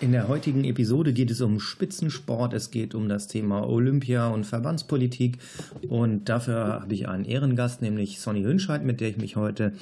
[0.00, 4.46] In der heutigen Episode geht es um Spitzensport, es geht um das Thema Olympia und
[4.46, 5.36] Verbandspolitik
[5.90, 9.74] und dafür habe ich einen Ehrengast, nämlich Sonny Hünscheid, mit der ich mich heute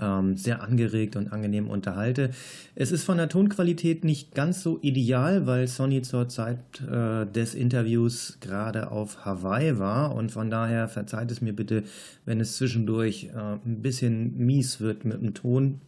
[0.00, 2.30] ähm, sehr angeregt und angenehm unterhalte.
[2.76, 7.56] Es ist von der Tonqualität nicht ganz so ideal, weil Sonny zur Zeit äh, des
[7.56, 11.82] Interviews gerade auf Hawaii war und von daher verzeiht es mir bitte,
[12.24, 15.80] wenn es zwischendurch äh, ein bisschen mies wird mit dem Ton,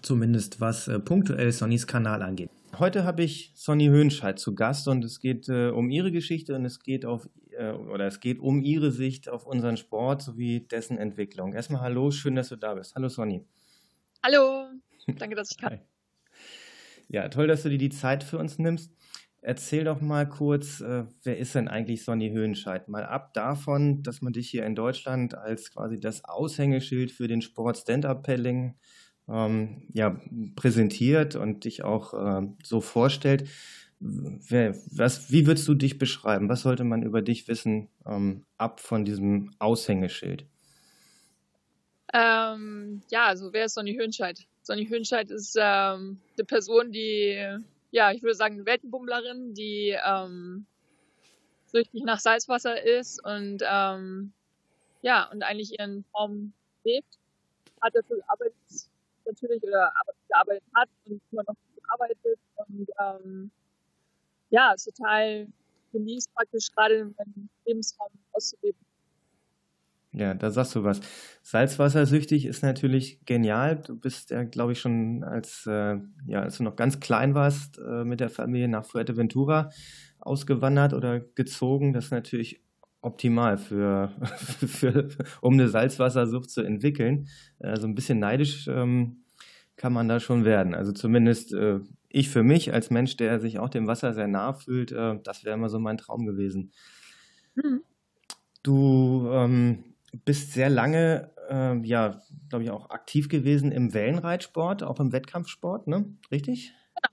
[0.00, 2.50] zumindest was äh, punktuell Sonnys Kanal angeht.
[2.78, 6.66] Heute habe ich Sonny Höhnscheid zu Gast und es geht äh, um ihre Geschichte und
[6.66, 10.98] es geht auf äh, oder es geht um ihre Sicht auf unseren Sport sowie dessen
[10.98, 11.54] Entwicklung.
[11.54, 12.94] Erstmal hallo, schön, dass du da bist.
[12.94, 13.46] Hallo Sonny.
[14.22, 14.66] Hallo,
[15.18, 15.80] danke, dass ich kann.
[17.08, 18.92] Ja, toll, dass du dir die Zeit für uns nimmst.
[19.40, 22.88] Erzähl doch mal kurz, äh, wer ist denn eigentlich Sonny Höhenscheid?
[22.88, 27.40] Mal ab davon, dass man dich hier in Deutschland als quasi das Aushängeschild für den
[27.40, 28.74] Sport Stand-Up-Paddling
[29.28, 30.20] ähm, ja,
[30.54, 33.48] präsentiert und dich auch äh, so vorstellt.
[33.98, 36.48] Wer, was, wie würdest du dich beschreiben?
[36.48, 40.46] Was sollte man über dich wissen, ähm, ab von diesem Aushängeschild?
[42.12, 44.46] Ähm, ja, also wer ist Sonny Hönscheid?
[44.62, 47.58] Sonny Hönscheid ist ähm, eine Person, die,
[47.90, 50.66] ja, ich würde sagen, eine Weltenbummlerin, die ähm,
[51.66, 54.32] süchtig nach Salzwasser ist und ähm,
[55.02, 56.52] ja, und eigentlich ihren Traum
[56.84, 57.18] lebt.
[57.80, 58.54] Hat dafür gearbeitet,
[59.26, 59.92] natürlich oder
[60.28, 61.56] gearbeitet hat und immer noch
[61.88, 63.50] arbeitet und ähm,
[64.50, 65.46] ja, total
[65.92, 68.80] genießt praktisch gerade meinen Lebensraum auszuleben.
[70.12, 71.00] Ja, da sagst du was.
[71.42, 73.76] Salzwassersüchtig ist natürlich genial.
[73.76, 77.78] Du bist ja, glaube ich, schon als, äh, ja, als du noch ganz klein warst,
[77.78, 79.70] äh, mit der Familie nach Fuerteventura
[80.18, 81.92] ausgewandert oder gezogen.
[81.92, 82.65] Das ist natürlich
[83.06, 84.12] optimal für,
[84.66, 85.08] für
[85.40, 87.28] um eine Salzwassersucht zu entwickeln.
[87.60, 89.24] Also ein bisschen neidisch ähm,
[89.76, 90.74] kann man da schon werden.
[90.74, 94.52] Also zumindest äh, ich für mich als Mensch, der sich auch dem Wasser sehr nah
[94.52, 96.72] fühlt, äh, das wäre immer so mein Traum gewesen.
[97.54, 97.82] Mhm.
[98.62, 99.84] Du ähm,
[100.24, 105.86] bist sehr lange, äh, ja, glaube ich, auch aktiv gewesen im Wellenreitsport, auch im Wettkampfsport,
[105.86, 106.06] ne?
[106.32, 106.72] Richtig?
[106.96, 107.12] Genau,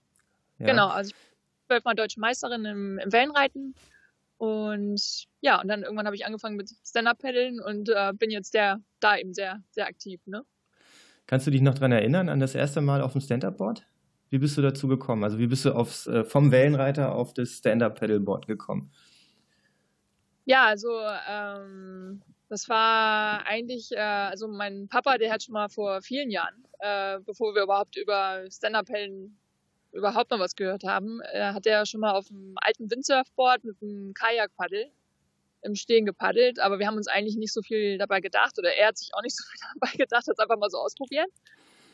[0.58, 0.66] ja.
[0.66, 3.76] genau also ich bin zwölfmal deutsche Meisterin im, im Wellenreiten
[4.44, 8.81] und ja, und dann irgendwann habe ich angefangen mit Stand-Up-Paddeln und äh, bin jetzt der,
[9.00, 10.20] da eben sehr, sehr aktiv.
[10.26, 10.44] Ne?
[11.28, 13.88] Kannst du dich noch daran erinnern, an das erste Mal auf dem Stand-Up-Board?
[14.32, 15.24] Wie bist du dazu gekommen?
[15.24, 18.92] Also wie bist du aufs, äh, vom Wellenreiter auf das Stand-Up-Paddleboard gekommen?
[20.44, 20.90] Ja, also
[21.30, 26.68] ähm, das war eigentlich, äh, also mein Papa, der hat schon mal vor vielen Jahren,
[26.80, 29.38] äh, bevor wir überhaupt über Stand-Up-Paddeln
[29.94, 33.78] überhaupt noch was gehört haben, äh, hat er schon mal auf einem alten Windsurfboard mit
[33.81, 34.92] einem Kajakpaddel
[35.62, 38.88] im Stehen gepaddelt, aber wir haben uns eigentlich nicht so viel dabei gedacht oder er
[38.90, 41.30] hat sich auch nicht so viel dabei gedacht, hat es einfach mal so ausprobiert.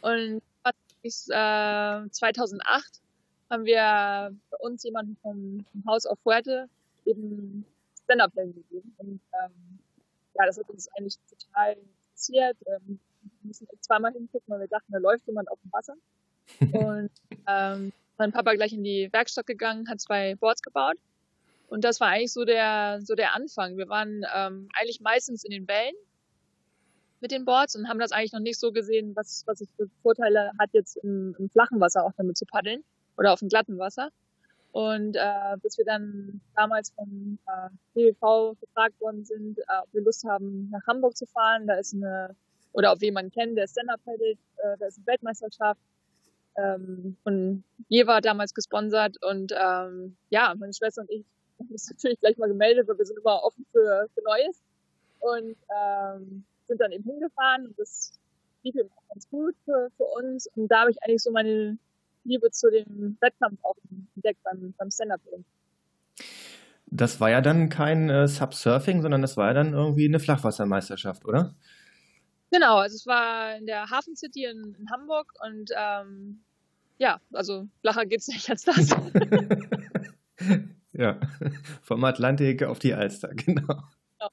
[0.01, 0.41] Und
[1.01, 3.01] bis, äh, 2008
[3.49, 6.67] haben wir bei uns jemanden vom, vom Haus auf Fuerte
[7.05, 7.65] eben
[8.03, 8.95] Stand-Up gegeben.
[8.97, 9.79] Und ähm,
[10.35, 12.57] ja, das hat uns eigentlich total interessiert.
[12.65, 15.95] Ähm, wir müssen zweimal hingucken, weil wir dachten, da läuft jemand auf dem Wasser.
[16.59, 17.11] Und
[17.47, 20.97] ähm, mein Papa gleich in die Werkstatt gegangen, hat zwei Boards gebaut.
[21.69, 23.77] Und das war eigentlich so der, so der Anfang.
[23.77, 25.95] Wir waren ähm, eigentlich meistens in den Wellen
[27.21, 29.87] mit den Boards und haben das eigentlich noch nicht so gesehen, was, was es für
[30.01, 32.83] Vorteile hat, jetzt im, im flachen Wasser auch damit zu paddeln
[33.17, 34.09] oder auf dem glatten Wasser.
[34.71, 40.01] Und äh, bis wir dann damals vom äh, DWV gefragt worden sind, äh, ob wir
[40.01, 41.67] Lust haben, nach Hamburg zu fahren.
[41.67, 42.35] Da ist eine,
[42.73, 45.81] oder ob wir jemanden kennen, der Stand-Up paddelt, äh, da ist eine Weltmeisterschaft
[46.59, 49.17] ähm, von Jewa damals gesponsert.
[49.23, 51.25] Und ähm, ja, meine Schwester und ich
[51.59, 54.61] haben uns natürlich gleich mal gemeldet, weil wir sind immer offen für, für Neues.
[55.19, 58.13] Und ähm, sind dann eben hingefahren und das
[58.63, 60.47] lief eben auch ganz gut für, für uns.
[60.55, 61.77] Und da habe ich eigentlich so meine
[62.23, 63.75] Liebe zu dem Wettkampf auch
[64.15, 65.45] entdeckt beim, beim Stand-Up-Paddling.
[66.85, 71.25] Das war ja dann kein äh, Subsurfing, sondern das war ja dann irgendwie eine Flachwassermeisterschaft,
[71.25, 71.55] oder?
[72.51, 76.41] Genau, also es war in der Hafen City in, in Hamburg und ähm,
[76.99, 78.89] ja, also flacher geht's nicht als das.
[80.93, 81.19] ja,
[81.81, 83.83] vom Atlantik auf die Alster, genau.
[84.21, 84.29] Ja.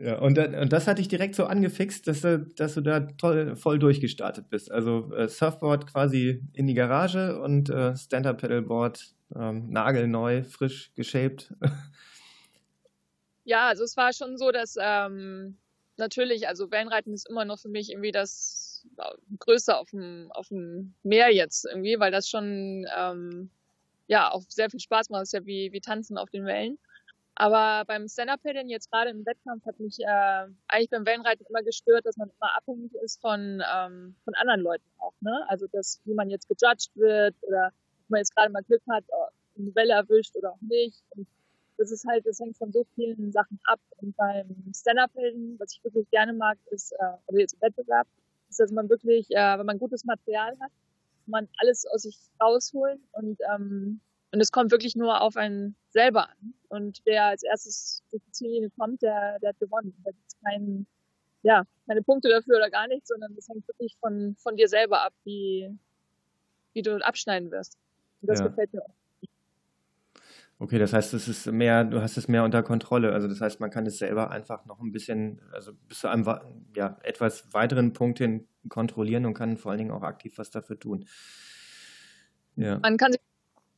[0.00, 3.56] Ja, und, und, das hat dich direkt so angefixt, dass du, dass du da toll,
[3.56, 4.70] voll durchgestartet bist.
[4.70, 11.52] Also äh, Surfboard quasi in die Garage und äh, Stand-Up-Pedalboard ähm, nagelneu, frisch geshaped.
[13.42, 15.56] Ja, also es war schon so, dass ähm,
[15.96, 18.67] natürlich, also Wellenreiten ist immer noch für mich irgendwie das
[19.38, 23.50] Größte auf dem, auf dem Meer jetzt irgendwie, weil das schon ähm,
[24.06, 25.22] ja auch sehr viel Spaß macht.
[25.22, 26.78] Das ist ja wie, wie Tanzen auf den Wellen.
[27.40, 32.04] Aber beim Stand-Up-Paddeln jetzt gerade im Wettkampf hat mich äh, eigentlich beim Wellenreiten immer gestört,
[32.04, 35.14] dass man immer abhängig ist von, ähm, von anderen Leuten auch.
[35.20, 35.44] Ne?
[35.48, 39.04] Also dass, wie man jetzt gejudged wird oder ob man jetzt gerade mal Glück hat,
[39.56, 41.00] eine Welle erwischt oder auch nicht.
[41.10, 41.28] Und
[41.76, 43.78] das ist halt, das hängt von so vielen Sachen ab.
[43.98, 48.08] Und beim Stand-Up-Paddeln, was ich wirklich gerne mag, ist, äh, also jetzt im Wettbewerb,
[48.48, 50.70] ist, dass man wirklich, äh, wenn man gutes Material hat,
[51.26, 54.00] man alles aus sich rausholen und ähm,
[54.30, 56.54] und es kommt wirklich nur auf einen selber an.
[56.68, 59.94] Und wer als erstes durch die Ziellinie kommt, der, der hat gewonnen.
[60.04, 60.86] Da gibt es keinen,
[61.42, 65.00] ja, keine Punkte dafür oder gar nichts, sondern das hängt wirklich von, von dir selber
[65.00, 65.70] ab, wie,
[66.74, 67.78] wie du abschneiden wirst.
[68.20, 68.48] Und das ja.
[68.48, 68.94] gefällt mir auch.
[70.60, 73.12] Okay, das heißt, es ist mehr, du hast es mehr unter Kontrolle.
[73.12, 76.26] Also das heißt, man kann es selber einfach noch ein bisschen, also bis zu einem
[76.74, 80.78] ja, etwas weiteren Punkt hin kontrollieren und kann vor allen Dingen auch aktiv was dafür
[80.78, 81.06] tun.
[82.56, 82.80] Ja.
[82.80, 83.20] Man kann sich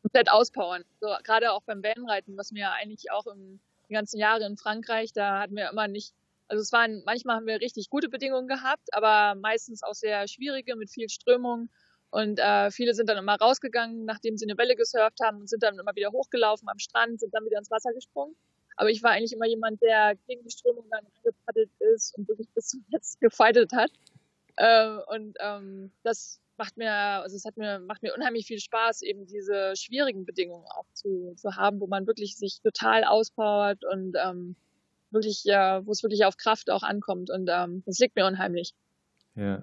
[0.02, 0.84] komplett auspowern.
[1.00, 3.60] So, gerade auch beim Wellenreiten, was mir eigentlich auch im,
[3.90, 6.14] die ganzen Jahre in Frankreich, da hatten wir immer nicht,
[6.48, 10.76] also es waren, manchmal haben wir richtig gute Bedingungen gehabt, aber meistens auch sehr schwierige
[10.76, 11.68] mit viel Strömung.
[12.10, 15.62] Und äh, viele sind dann immer rausgegangen, nachdem sie eine Welle gesurft haben und sind
[15.62, 18.34] dann immer wieder hochgelaufen am Strand, sind dann wieder ins Wasser gesprungen.
[18.76, 22.48] Aber ich war eigentlich immer jemand, der gegen die Strömung dann angepaddelt ist und wirklich
[22.54, 23.90] bis zum Letzten gefeitet hat.
[24.56, 29.02] Äh, und ähm, das macht mir, also es hat mir, macht mir unheimlich viel Spaß,
[29.02, 34.16] eben diese schwierigen Bedingungen auch zu, zu haben, wo man wirklich sich total auspowert und
[34.22, 34.56] ähm,
[35.10, 37.30] wirklich, ja, wo es wirklich auf Kraft auch ankommt.
[37.30, 38.74] Und ähm, das liegt mir unheimlich.
[39.36, 39.62] Ja.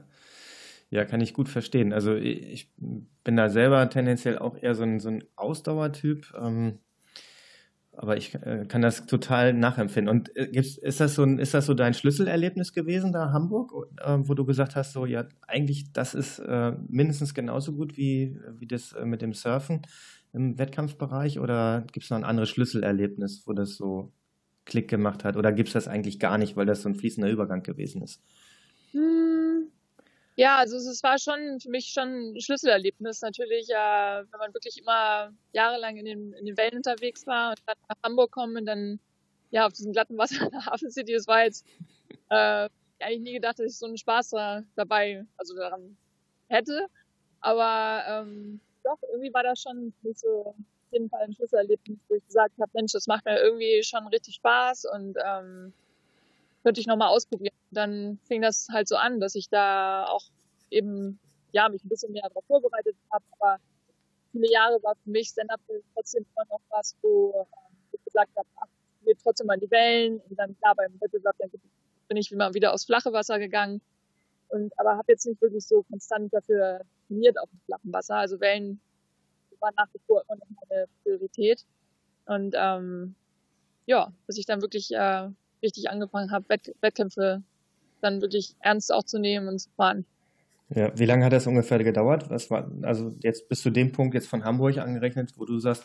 [0.90, 1.92] Ja, kann ich gut verstehen.
[1.92, 6.34] Also ich bin da selber tendenziell auch eher so ein, so ein Ausdauertyp.
[6.40, 6.80] Ähm,
[7.98, 10.10] aber ich äh, kann das total nachempfinden.
[10.10, 14.18] Und äh, ist, das so ein, ist das so dein Schlüsselerlebnis gewesen da Hamburg, äh,
[14.20, 18.68] wo du gesagt hast, so ja, eigentlich das ist äh, mindestens genauso gut wie, wie
[18.68, 19.82] das äh, mit dem Surfen
[20.32, 21.40] im Wettkampfbereich?
[21.40, 24.12] Oder gibt es noch ein anderes Schlüsselerlebnis, wo das so
[24.66, 25.36] Klick gemacht hat?
[25.36, 28.22] Oder gibt es das eigentlich gar nicht, weil das so ein fließender Übergang gewesen ist?
[28.92, 29.57] Hm,
[30.38, 34.78] ja, also es war schon für mich schon ein Schlüsselerlebnis natürlich, äh, wenn man wirklich
[34.78, 38.66] immer jahrelang in den, in den Wellen unterwegs war und dann nach Hamburg kommen und
[38.68, 39.00] dann
[39.50, 41.66] ja auf diesem glatten Wasser in der Hafen City, das war jetzt
[42.30, 42.70] äh,
[43.00, 45.98] eigentlich nie gedacht, dass ich so einen Spaß da, dabei, also daran
[46.50, 46.88] hätte.
[47.42, 52.16] Aber ähm, doch, irgendwie war das schon nicht so auf jeden Fall ein Schlüsselerlebnis, wo
[52.16, 55.74] ich gesagt habe, Mensch, das macht mir irgendwie schon richtig Spaß und ähm,
[56.68, 57.56] könnte ich nochmal ausprobieren.
[57.72, 60.26] Dann fing das halt so an, dass ich da auch
[60.70, 61.18] eben,
[61.54, 63.58] ja, mich ein bisschen mehr darauf vorbereitet habe, aber
[64.34, 65.62] viele Jahre war für mich Stand-Up
[65.94, 68.68] trotzdem immer noch was, wo ähm, ich gesagt habe, ach,
[69.04, 71.50] will trotzdem mal die Wellen und dann klar beim Wettbewerb dann
[72.10, 73.80] bin ich immer wieder aufs flache Wasser gegangen
[74.50, 78.16] und aber habe jetzt nicht wirklich so konstant dafür trainiert auf dem flachen Wasser.
[78.18, 78.82] Also Wellen
[79.62, 81.66] waren nach wie vor immer noch meine Priorität
[82.26, 83.16] und ähm,
[83.86, 85.30] ja, bis ich dann wirklich äh,
[85.62, 87.44] richtig angefangen habe, Wett Wettkämpfe
[88.02, 90.06] dann wirklich ernst auch zu nehmen und zu fahren.
[90.70, 92.30] Ja, wie lange hat das ungefähr gedauert?
[92.30, 95.84] Was war, also jetzt bis zu dem Punkt jetzt von Hamburg angerechnet, wo du sagst,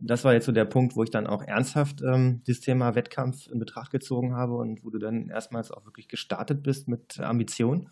[0.00, 3.46] das war jetzt so der Punkt, wo ich dann auch ernsthaft ähm, das Thema Wettkampf
[3.48, 7.90] in Betracht gezogen habe und wo du dann erstmals auch wirklich gestartet bist mit Ambition?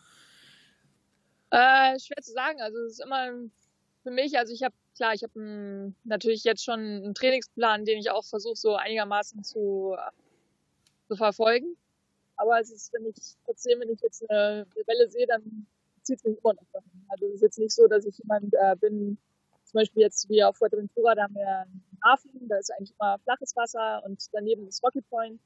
[1.51, 2.61] Äh, schwer zu sagen.
[2.61, 3.31] Also es ist immer
[4.03, 8.11] für mich, also ich habe klar, ich habe natürlich jetzt schon einen Trainingsplan, den ich
[8.11, 9.97] auch versuche so einigermaßen zu
[11.15, 11.77] zu verfolgen.
[12.37, 15.67] Aber es ist, wenn ich trotzdem, wenn ich jetzt eine, Welle sehe, dann
[16.03, 17.07] zieht es mich immer noch dahin.
[17.09, 19.17] Also es ist jetzt nicht so, dass ich jemand äh, bin,
[19.65, 23.19] zum Beispiel jetzt wie auf Fuerteventura, da haben wir einen Hafen, da ist eigentlich immer
[23.21, 25.41] flaches Wasser und daneben ist Rocky Point.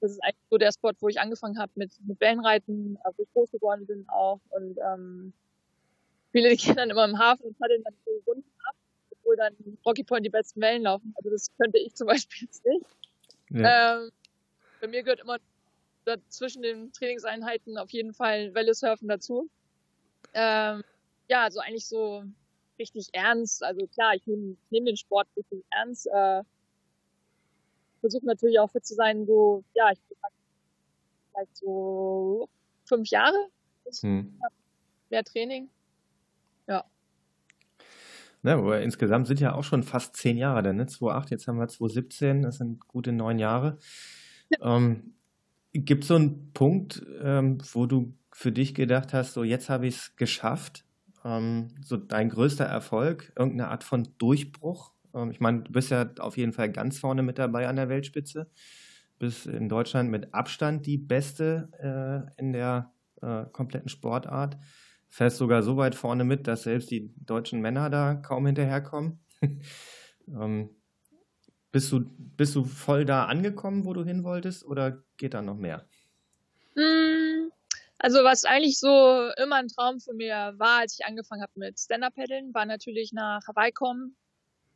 [0.00, 3.32] Das ist eigentlich so der Spot, wo ich angefangen habe mit, mit Wellenreiten, wo ich
[3.32, 4.40] groß geworden bin auch.
[4.50, 5.32] Und ähm,
[6.32, 8.74] viele die gehen dann immer im Hafen und paddeln dann so Runden ab,
[9.12, 9.54] obwohl dann
[9.86, 11.14] Rocky Point die besten Wellen laufen.
[11.16, 12.84] Also das könnte ich zum Beispiel jetzt nicht.
[13.50, 14.02] Ja.
[14.02, 14.10] Ähm,
[14.84, 15.38] bei mir gehört immer
[16.28, 19.48] zwischen den Trainingseinheiten auf jeden Fall Welle surfen dazu.
[20.34, 20.84] Ähm,
[21.28, 22.22] ja, also eigentlich so
[22.78, 23.64] richtig ernst.
[23.64, 26.06] Also klar, ich nehme nehm den Sport richtig ernst.
[26.08, 26.42] Äh,
[28.00, 29.98] versuche natürlich auch fit zu sein, so, ja, ich
[31.32, 32.50] vielleicht so
[32.84, 33.48] fünf Jahre.
[34.00, 34.38] Hm.
[35.08, 35.70] Mehr Training.
[36.66, 36.84] Ja.
[38.42, 40.86] Ja, aber insgesamt sind ja auch schon fast zehn Jahre dann, ne?
[40.86, 43.78] 2008, jetzt haben wir 2017, das sind gute neun Jahre.
[44.62, 45.14] Ähm,
[45.72, 49.86] Gibt es so einen Punkt, ähm, wo du für dich gedacht hast, so jetzt habe
[49.88, 50.84] ich es geschafft?
[51.24, 54.92] Ähm, so dein größter Erfolg, irgendeine Art von Durchbruch?
[55.14, 57.88] Ähm, ich meine, du bist ja auf jeden Fall ganz vorne mit dabei an der
[57.88, 58.50] Weltspitze.
[59.18, 61.70] bist in Deutschland mit Abstand die beste
[62.38, 64.58] äh, in der äh, kompletten Sportart.
[65.08, 69.20] Fährst sogar so weit vorne mit, dass selbst die deutschen Männer da kaum hinterherkommen.
[70.28, 70.70] ähm,
[71.74, 72.04] bist, du,
[72.36, 75.84] bist du voll da angekommen, wo du hin wolltest, oder geht da noch mehr?
[76.76, 77.50] Hm,
[77.98, 81.80] also was eigentlich so immer ein Traum von mir war, als ich angefangen habe mit
[81.80, 84.14] Stand-Up-Paddeln, war natürlich nach Hawaii kommen,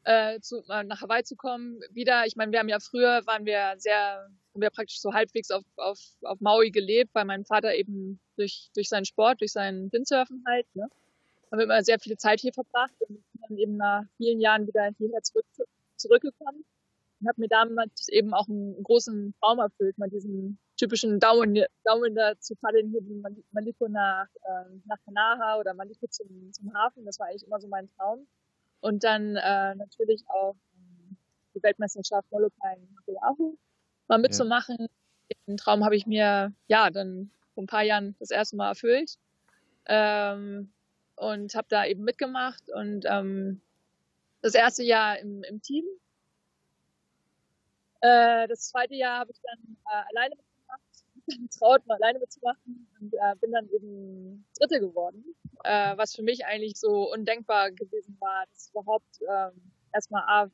[0.03, 1.79] äh, zu, äh, nach Hawaii zu kommen.
[1.93, 5.53] Wieder, ich meine, wir haben ja früher, waren wir sehr, haben wir praktisch so halbwegs
[5.53, 9.93] auf, auf, auf Maui gelebt, weil mein Vater eben durch, durch seinen Sport, durch seinen
[9.93, 10.89] Windsurfen halt, ne,
[11.53, 14.91] haben wir immer sehr viele Zeit hier verbracht und dann eben nach vielen Jahren wieder
[14.99, 15.47] hierher zurück,
[15.97, 16.65] zurückgekommen
[17.21, 22.15] und habe mir damals eben auch einen großen Traum erfüllt, mal diesen typischen Daumen, Daumen
[22.15, 27.05] da zu paddeln, hier von Maliko nach, äh, nach Kanaha oder Maliko zum, zum Hafen.
[27.05, 28.27] Das war eigentlich immer so mein Traum.
[28.81, 31.17] Und dann äh, natürlich auch ähm,
[31.55, 33.57] die Weltmeisterschaft Molokai in Oahu
[34.07, 34.77] mal mitzumachen.
[34.79, 34.87] Ja.
[35.47, 39.19] Den Traum habe ich mir ja dann vor ein paar Jahren das erste Mal erfüllt
[39.87, 40.73] ähm,
[41.17, 43.61] und habe da eben mitgemacht und ähm,
[44.41, 45.85] das erste Jahr im, im Team.
[48.01, 50.81] Äh, das zweite Jahr habe ich dann äh, alleine mitgemacht,
[51.51, 55.25] getraut, mal alleine mitzumachen und äh, bin dann eben Dritte geworden
[55.65, 60.51] äh, was für mich eigentlich so undenkbar gewesen war, das überhaupt ähm, erstmal A,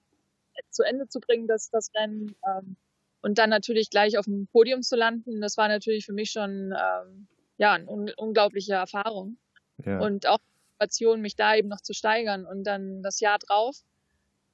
[0.71, 2.77] zu Ende zu bringen, das, das Rennen ähm,
[3.23, 5.41] und dann natürlich gleich auf dem Podium zu landen.
[5.41, 9.39] Das war natürlich für mich schon ähm, ja eine un unglaubliche Erfahrung
[9.85, 9.99] ja.
[9.99, 10.39] und auch
[10.75, 12.45] Motivation, mich da eben noch zu steigern.
[12.47, 13.77] Und dann das Jahr drauf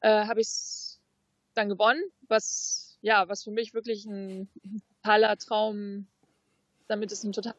[0.01, 0.90] äh, habe ich es
[1.55, 4.49] dann gewonnen, was ja was für mich wirklich ein,
[5.03, 6.07] totaler Traum,
[6.89, 7.55] damit ist ein total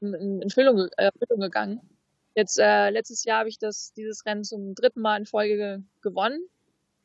[0.00, 1.80] in, Erfüllung, äh, Erfüllung gegangen.
[2.34, 5.78] Jetzt äh, letztes Jahr habe ich das dieses Rennen zum dritten Mal in Folge ge
[6.02, 6.40] gewonnen,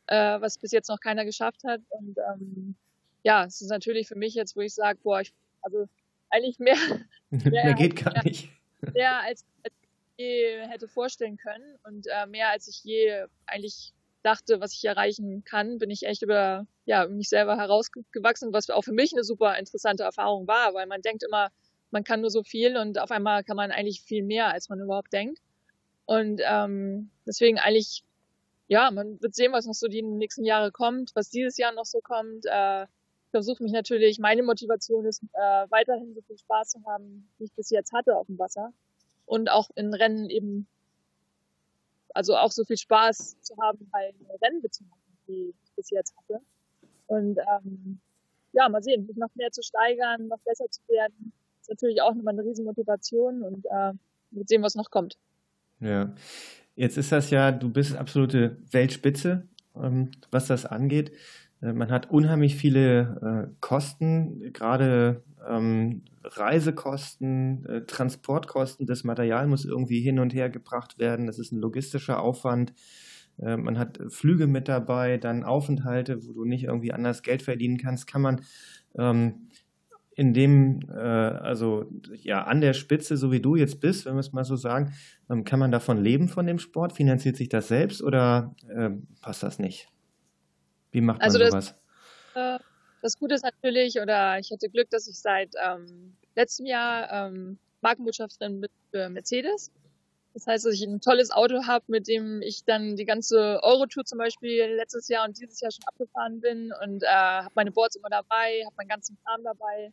[0.08, 1.82] äh, was bis jetzt noch keiner geschafft hat.
[1.90, 2.76] Und ähm,
[3.24, 5.88] ja, es ist natürlich für mich jetzt, wo ich sage, boah, ich, also
[6.30, 6.76] eigentlich mehr,
[7.30, 8.50] mehr, mehr geht gar mehr, nicht.
[8.94, 9.74] Mehr als, als
[10.18, 14.86] ich je hätte vorstellen können und äh, mehr als ich je eigentlich dachte, was ich
[14.86, 19.24] erreichen kann, bin ich echt über ja, mich selber herausgewachsen, was auch für mich eine
[19.24, 21.50] super interessante Erfahrung war, weil man denkt immer,
[21.92, 24.80] man kann nur so viel und auf einmal kann man eigentlich viel mehr, als man
[24.80, 25.40] überhaupt denkt.
[26.06, 28.04] Und ähm, deswegen eigentlich,
[28.68, 31.86] ja, man wird sehen, was noch so die nächsten Jahre kommt, was dieses Jahr noch
[31.86, 32.46] so kommt.
[32.46, 37.30] Äh, ich versuche mich natürlich, meine Motivation ist, äh, weiterhin so viel Spaß zu haben,
[37.38, 38.74] wie ich bis jetzt hatte auf dem Wasser.
[39.26, 40.68] Und auch in Rennen eben,
[42.14, 46.42] also auch so viel Spaß zu haben, bei Rennen mitzumachen, wie ich bis jetzt hatte.
[47.08, 48.00] Und ähm,
[48.54, 52.14] ja, mal sehen, mich noch mehr zu steigern, noch besser zu werden ist natürlich auch
[52.14, 53.94] nochmal eine Riesenmotivation und äh,
[54.32, 55.18] mit sehen, was noch kommt.
[55.80, 56.14] Ja,
[56.76, 61.12] jetzt ist das ja, du bist absolute Weltspitze, ähm, was das angeht.
[61.62, 68.86] Äh, man hat unheimlich viele äh, Kosten, gerade ähm, Reisekosten, äh, Transportkosten.
[68.86, 71.28] Das Material muss irgendwie hin und her gebracht werden.
[71.28, 72.74] Das ist ein logistischer Aufwand.
[73.40, 77.78] Äh, man hat Flüge mit dabei, dann Aufenthalte, wo du nicht irgendwie anders Geld verdienen
[77.78, 78.08] kannst.
[78.08, 78.42] Kann man
[78.98, 79.48] ähm,
[80.16, 81.86] in dem, äh, also
[82.22, 84.94] ja, an der Spitze, so wie du jetzt bist, wenn wir es mal so sagen,
[85.30, 86.94] ähm, kann man davon leben von dem Sport?
[86.94, 89.88] Finanziert sich das selbst oder äh, passt das nicht?
[90.92, 91.76] Wie macht man also sowas?
[92.34, 92.64] Das, äh,
[93.02, 97.58] das Gute ist natürlich, oder ich hatte Glück, dass ich seit ähm, letztem Jahr ähm,
[97.82, 99.72] Markenbotschafterin mit für Mercedes.
[100.34, 104.06] Das heißt, dass ich ein tolles Auto habe, mit dem ich dann die ganze Eurotour
[104.06, 107.98] zum Beispiel letztes Jahr und dieses Jahr schon abgefahren bin und äh, habe meine Boards
[107.98, 109.92] immer dabei, habe meinen ganzen Kram dabei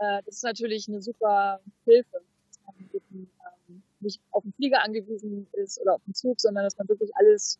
[0.00, 3.30] äh, das ist natürlich eine super Hilfe, dass man eben,
[3.68, 7.14] ähm, nicht auf den Flieger angewiesen ist oder auf den Zug, sondern dass man wirklich
[7.16, 7.58] alles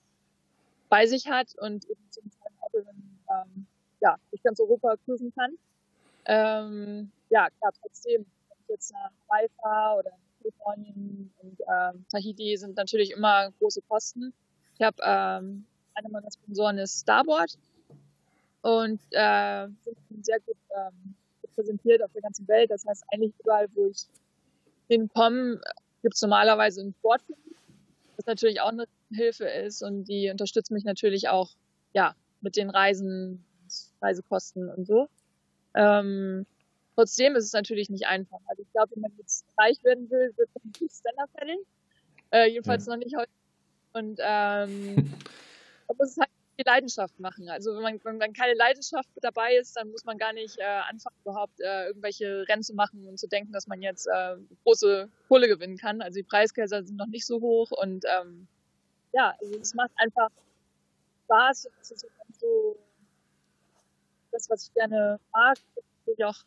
[0.89, 3.67] bei sich hat und eben zum Auto dann, ähm,
[4.00, 5.52] ja, durch ganz Europa cruisen kann.
[6.26, 12.76] Ähm, ja, klar, trotzdem, wenn ich jetzt nach Hawaii oder Kalifornien und ähm, Tahiti sind
[12.76, 14.33] natürlich immer große Kosten.
[14.78, 15.64] Ich habe ähm,
[15.95, 17.59] einer meiner Sponsoren ist Starboard
[18.62, 19.66] und äh,
[20.09, 22.71] sind sehr gut ähm, repräsentiert auf der ganzen Welt.
[22.71, 24.07] Das heißt, eigentlich überall, wo ich
[24.88, 25.61] hinkomme,
[26.02, 27.38] gibt es normalerweise einen Sportfilm,
[28.16, 31.50] was natürlich auch eine Hilfe ist und die unterstützt mich natürlich auch,
[31.92, 33.45] ja, mit den Reisen,
[34.00, 35.09] Reisekosten und so.
[35.75, 36.47] Ähm,
[36.95, 38.40] trotzdem ist es natürlich nicht einfach.
[38.47, 41.59] Also ich glaube, wenn man jetzt reich werden will, wird man nicht Stand-Up paddeln.
[42.33, 42.92] Äh, jedenfalls ja.
[42.92, 43.30] noch nicht heute.
[43.92, 45.12] Und ähm,
[45.88, 46.30] aber es ist halt
[46.61, 47.49] die Leidenschaft machen.
[47.49, 50.64] Also wenn man, wenn man keine Leidenschaft dabei ist, dann muss man gar nicht äh,
[50.64, 55.09] anfangen, überhaupt äh, irgendwelche Rennen zu machen und zu denken, dass man jetzt äh, große
[55.28, 56.02] Kohle gewinnen kann.
[56.02, 58.47] Also die Preisgelder sind noch nicht so hoch und ähm,
[59.12, 60.28] ja, also es macht einfach
[61.25, 61.69] Spaß.
[61.78, 62.07] Das ist
[62.38, 62.76] so
[64.33, 65.59] das, was ich gerne mag,
[66.01, 66.45] natürlich auch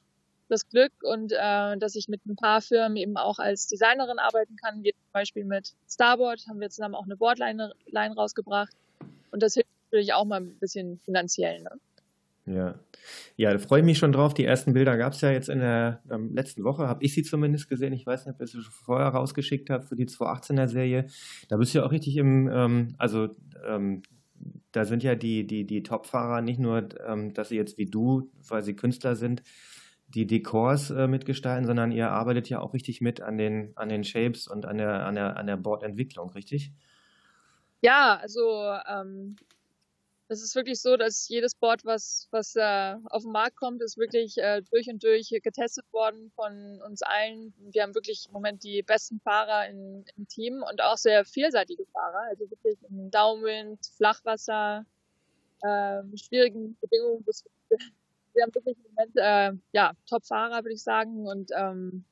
[0.50, 4.56] das Glück und äh, dass ich mit ein paar Firmen eben auch als Designerin arbeiten
[4.58, 8.74] kann, wie zum Beispiel mit Starboard haben wir zusammen auch eine Boardline Line rausgebracht
[9.32, 11.62] und das hilft natürlich auch mal ein bisschen finanziell.
[11.62, 11.72] Ne?
[12.46, 12.75] Ja.
[13.36, 14.34] Ja, da freue ich mich schon drauf.
[14.34, 17.24] Die ersten Bilder gab es ja jetzt in der ähm, letzten Woche, habe ich sie
[17.24, 17.94] zumindest gesehen.
[17.94, 21.08] Ich weiß nicht, ob ihr sie schon vorher rausgeschickt habt für die 218er Serie.
[21.50, 23.30] Da bist du ja auch richtig im, ähm, also
[23.66, 24.04] ähm,
[24.72, 28.32] da sind ja die, die, die Top-Fahrer nicht nur, ähm, dass sie jetzt wie du,
[28.48, 29.44] weil sie Künstler sind,
[30.08, 34.04] die Dekors äh, mitgestalten, sondern ihr arbeitet ja auch richtig mit an den, an den
[34.04, 36.72] Shapes und an der, an der, an der Boardentwicklung, richtig?
[37.82, 39.36] Ja, also ähm,
[40.30, 43.98] es ist wirklich so, dass jedes Board, was, was äh, auf den Markt kommt, ist
[43.98, 47.53] wirklich äh, durch und durch getestet worden von uns allen.
[47.58, 51.86] Wir haben wirklich im Moment die besten Fahrer in, im Team und auch sehr vielseitige
[51.88, 52.30] Fahrer.
[52.30, 54.86] Also wirklich im Downwind, Flachwasser,
[55.62, 57.25] äh, schwierigen Bedingungen.
[58.34, 61.27] Wir haben wirklich im Moment äh, ja, Top-Fahrer, würde ich sagen.
[61.27, 62.03] Und ähm,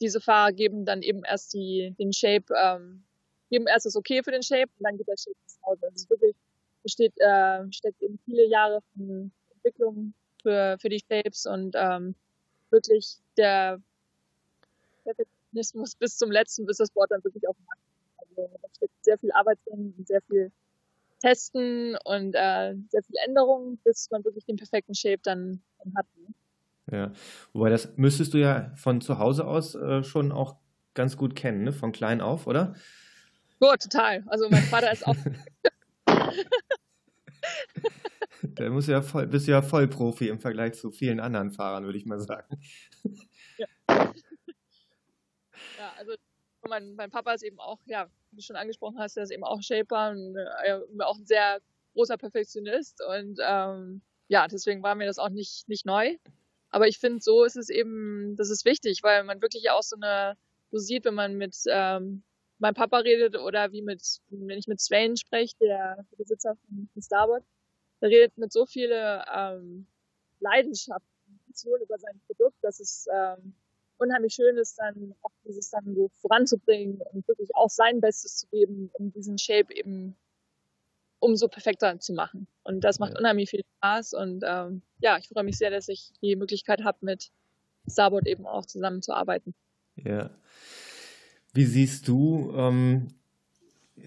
[0.00, 3.04] diese Fahrer geben dann eben erst die, den Shape, ähm,
[3.48, 5.80] geben erst das Okay für den Shape und dann geht der Shape ins Hause.
[5.82, 6.34] Das ist wirklich
[6.82, 12.14] besteht, äh, steckt eben viele Jahre von Entwicklung für, für die Shapes und ähm,
[12.70, 13.80] wirklich der
[15.04, 18.38] Perfektionismus bis zum letzten, bis das Board dann wirklich auf dem Markt ist.
[18.38, 20.50] Also da steckt sehr viel Arbeit drin und sehr viel
[21.20, 26.06] Testen und äh, sehr viel Änderungen, bis man wirklich den perfekten Shape dann, dann hat.
[26.16, 26.34] Ne?
[26.90, 27.12] Ja,
[27.52, 30.56] wobei das müsstest du ja von zu Hause aus äh, schon auch
[30.94, 31.72] ganz gut kennen, ne?
[31.72, 32.74] von klein auf, oder?
[33.60, 34.24] Ja, total.
[34.26, 35.16] Also mein Vater ist auch
[38.42, 41.84] Da muss ja voll, bist du ja voll Profi im Vergleich zu vielen anderen Fahrern,
[41.84, 42.58] würde ich mal sagen.
[43.58, 44.12] Ja, ja
[45.98, 46.14] also
[46.68, 49.44] mein, mein Papa ist eben auch, ja, wie du schon angesprochen hast, der ist eben
[49.44, 51.60] auch Shaper und äh, auch ein sehr
[51.94, 56.16] großer Perfektionist und ähm, ja, deswegen war mir das auch nicht, nicht neu.
[56.70, 59.96] Aber ich finde, so ist es eben, das ist wichtig, weil man wirklich auch so
[59.96, 60.36] eine,
[60.70, 62.22] so sieht, wenn man mit ähm,
[62.60, 67.46] mein Papa redet oder wie mit, wenn ich mit Swain spreche, der Besitzer von, Starbucks,
[68.00, 69.86] der redet mit so viel ähm,
[70.40, 71.04] Leidenschaft
[71.82, 73.54] über sein Produkt, dass es ähm,
[73.98, 78.46] unheimlich schön ist, dann auch dieses dann so voranzubringen und wirklich auch sein Bestes zu
[78.48, 80.16] geben, um diesen Shape eben
[81.18, 82.46] umso perfekter zu machen.
[82.62, 83.18] Und das macht ja.
[83.18, 86.98] unheimlich viel Spaß und ähm, ja, ich freue mich sehr, dass ich die Möglichkeit habe,
[87.02, 87.30] mit
[87.88, 89.54] Starboard eben auch zusammenzuarbeiten.
[89.96, 90.30] Ja.
[91.52, 93.08] Wie siehst du ähm,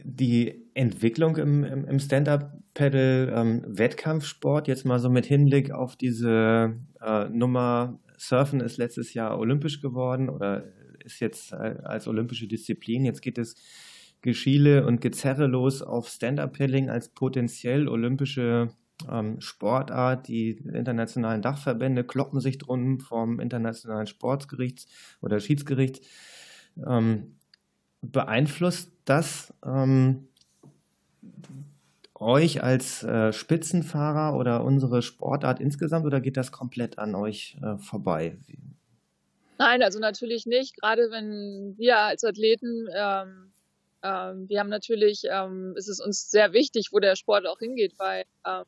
[0.03, 7.29] die Entwicklung im, im, im Stand-Up-Pedal-Wettkampfsport ähm, jetzt mal so mit Hinblick auf diese äh,
[7.29, 10.63] Nummer Surfen ist letztes Jahr olympisch geworden oder
[11.03, 13.05] ist jetzt äh, als olympische Disziplin.
[13.05, 13.55] Jetzt geht es
[14.21, 18.69] Geschiele und Gezerre los auf Stand-Up-Paddling als potenziell olympische
[19.09, 20.29] ähm, Sportart.
[20.29, 24.87] Die internationalen Dachverbände kloppen sich drum vom internationalen Sportsgerichts
[25.21, 26.07] oder Schiedsgerichts.
[26.85, 27.35] Ähm,
[28.01, 30.27] beeinflusst das ähm,
[32.15, 37.77] euch als äh, Spitzenfahrer oder unsere Sportart insgesamt oder geht das komplett an euch äh,
[37.77, 38.37] vorbei?
[39.57, 40.75] Nein, also natürlich nicht.
[40.77, 43.53] Gerade wenn wir als Athleten, ähm,
[44.01, 47.93] ähm, wir haben natürlich, ähm, ist es uns sehr wichtig, wo der Sport auch hingeht,
[47.97, 48.63] weil ähm,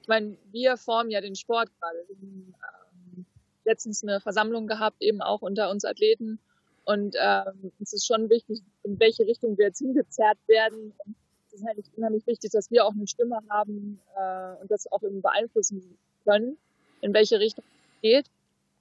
[0.00, 1.98] ich meine, wir formen ja den Sport gerade.
[2.08, 2.54] Wir haben
[3.16, 3.26] ähm,
[3.64, 6.40] letztens eine Versammlung gehabt, eben auch unter uns Athleten
[6.84, 10.92] und ähm, es ist schon wichtig, in welche Richtung wir jetzt hingezerrt werden.
[11.04, 11.14] Und
[11.46, 15.02] es ist halt unheimlich wichtig, dass wir auch eine Stimme haben äh, und das auch
[15.02, 16.56] eben beeinflussen können,
[17.00, 17.64] in welche Richtung
[17.94, 18.26] es geht.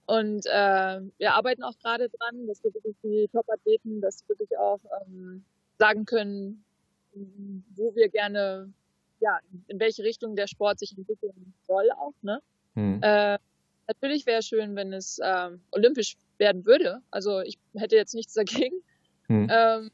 [0.07, 4.57] Und äh, wir arbeiten auch gerade dran, dass wir wirklich die Top-Athleten, dass sie wirklich
[4.57, 5.43] auch ähm,
[5.77, 6.63] sagen können,
[7.75, 8.71] wo wir gerne,
[9.19, 12.13] ja, in welche Richtung der Sport sich entwickeln soll auch.
[12.23, 12.41] Ne?
[12.73, 12.99] Hm.
[13.03, 13.37] Äh,
[13.87, 17.01] natürlich wäre schön, wenn es äh, olympisch werden würde.
[17.11, 18.75] Also ich hätte jetzt nichts dagegen.
[19.27, 19.47] Hm.
[19.49, 19.91] Ähm,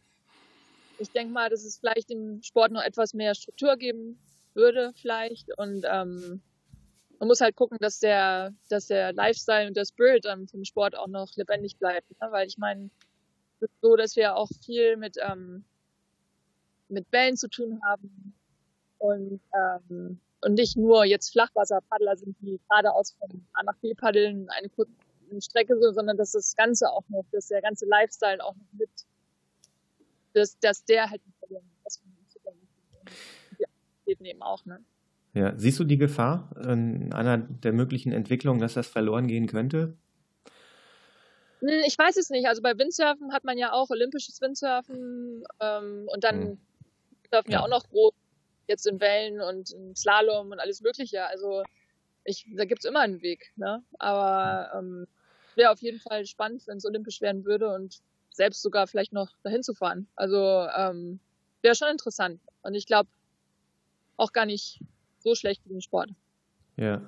[0.97, 4.19] ich denke mal, dass es vielleicht dem Sport noch etwas mehr Struktur geben
[4.55, 5.55] würde, vielleicht.
[5.59, 6.41] Und ähm,
[7.19, 10.97] man muss halt gucken, dass der, dass der Lifestyle und der Spirit ähm, vom Sport
[10.97, 12.09] auch noch lebendig bleibt.
[12.09, 12.27] Ne?
[12.31, 12.89] Weil ich meine,
[13.59, 15.65] es ist so, dass wir auch viel mit, ähm,
[16.89, 18.33] mit Bällen zu tun haben
[18.97, 24.49] und, ähm, und nicht nur jetzt Flachwasserpaddler sind, die geradeaus von A nach B paddeln,
[24.49, 24.91] eine kurze
[25.41, 28.89] Strecke so, sondern dass das Ganze auch noch, dass der ganze Lifestyle auch noch mit,
[30.33, 32.01] dass, dass der halt nicht verlieren das
[34.07, 34.83] geht eben auch, ne?
[35.33, 39.97] Ja, siehst du die Gefahr in einer der möglichen Entwicklungen, dass das verloren gehen könnte?
[41.59, 42.47] Hm, ich weiß es nicht.
[42.47, 46.57] Also bei Windsurfen hat man ja auch olympisches Windsurfen ähm, und dann hm.
[47.31, 47.59] surfen ja.
[47.59, 48.13] ja auch noch groß,
[48.67, 51.25] jetzt in Wellen und in Slalom und alles Mögliche.
[51.25, 51.63] Also
[52.27, 53.51] ich, da gibt es immer einen Weg.
[53.55, 53.81] Ne?
[53.97, 55.07] Aber ähm,
[55.55, 59.31] wäre auf jeden Fall spannend, wenn es olympisch werden würde und selbst sogar vielleicht noch
[59.43, 60.07] dahin zu fahren.
[60.15, 61.19] Also ähm,
[61.61, 62.39] wäre schon interessant.
[62.61, 63.09] Und ich glaube
[64.17, 64.81] auch gar nicht
[65.19, 66.11] so schlecht für den Sport.
[66.75, 67.01] Ja.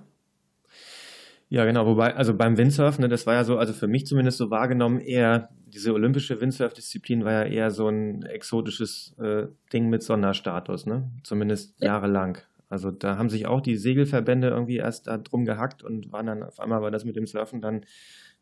[1.50, 1.86] Ja, genau.
[1.86, 5.00] Wobei, also beim Windsurfen, ne, das war ja so, also für mich zumindest so wahrgenommen,
[5.00, 11.12] eher diese olympische Windsurf-Disziplin war ja eher so ein exotisches äh, Ding mit Sonderstatus, ne?
[11.24, 11.88] Zumindest ja.
[11.88, 12.40] jahrelang.
[12.70, 16.44] Also da haben sich auch die Segelverbände irgendwie erst da drum gehackt und waren dann
[16.44, 17.86] auf einmal war das mit dem Surfen dann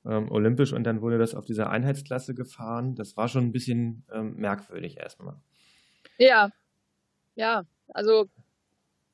[0.05, 2.95] ähm, olympisch und dann wurde das auf dieser Einheitsklasse gefahren.
[2.95, 5.35] Das war schon ein bisschen ähm, merkwürdig erstmal.
[6.17, 6.51] Ja,
[7.35, 8.27] ja, also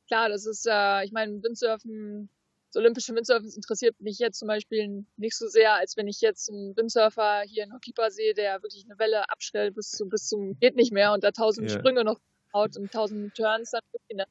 [0.07, 2.29] klar, das ist, äh, ich meine, Windsurfen
[2.73, 6.49] das olympische Windsurfen interessiert mich jetzt zum Beispiel nicht so sehr, als wenn ich jetzt
[6.49, 10.57] einen Windsurfer hier in Hokipa sehe, der wirklich eine Welle abstellt bis, zu, bis zum
[10.59, 11.77] geht nicht mehr und da tausend yeah.
[11.77, 12.19] Sprünge noch
[12.51, 13.71] haut und tausend Turns.
[13.71, 14.25] Dann,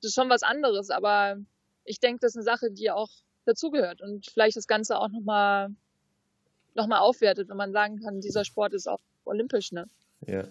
[0.00, 1.38] das ist schon was anderes, aber
[1.84, 3.10] ich denke, das ist eine Sache, die auch
[3.44, 5.70] dazugehört und vielleicht das Ganze auch nochmal
[6.74, 9.72] noch mal aufwertet, wenn man sagen kann, dieser Sport ist auch olympisch.
[9.72, 9.88] Ne?
[10.26, 10.44] Ja.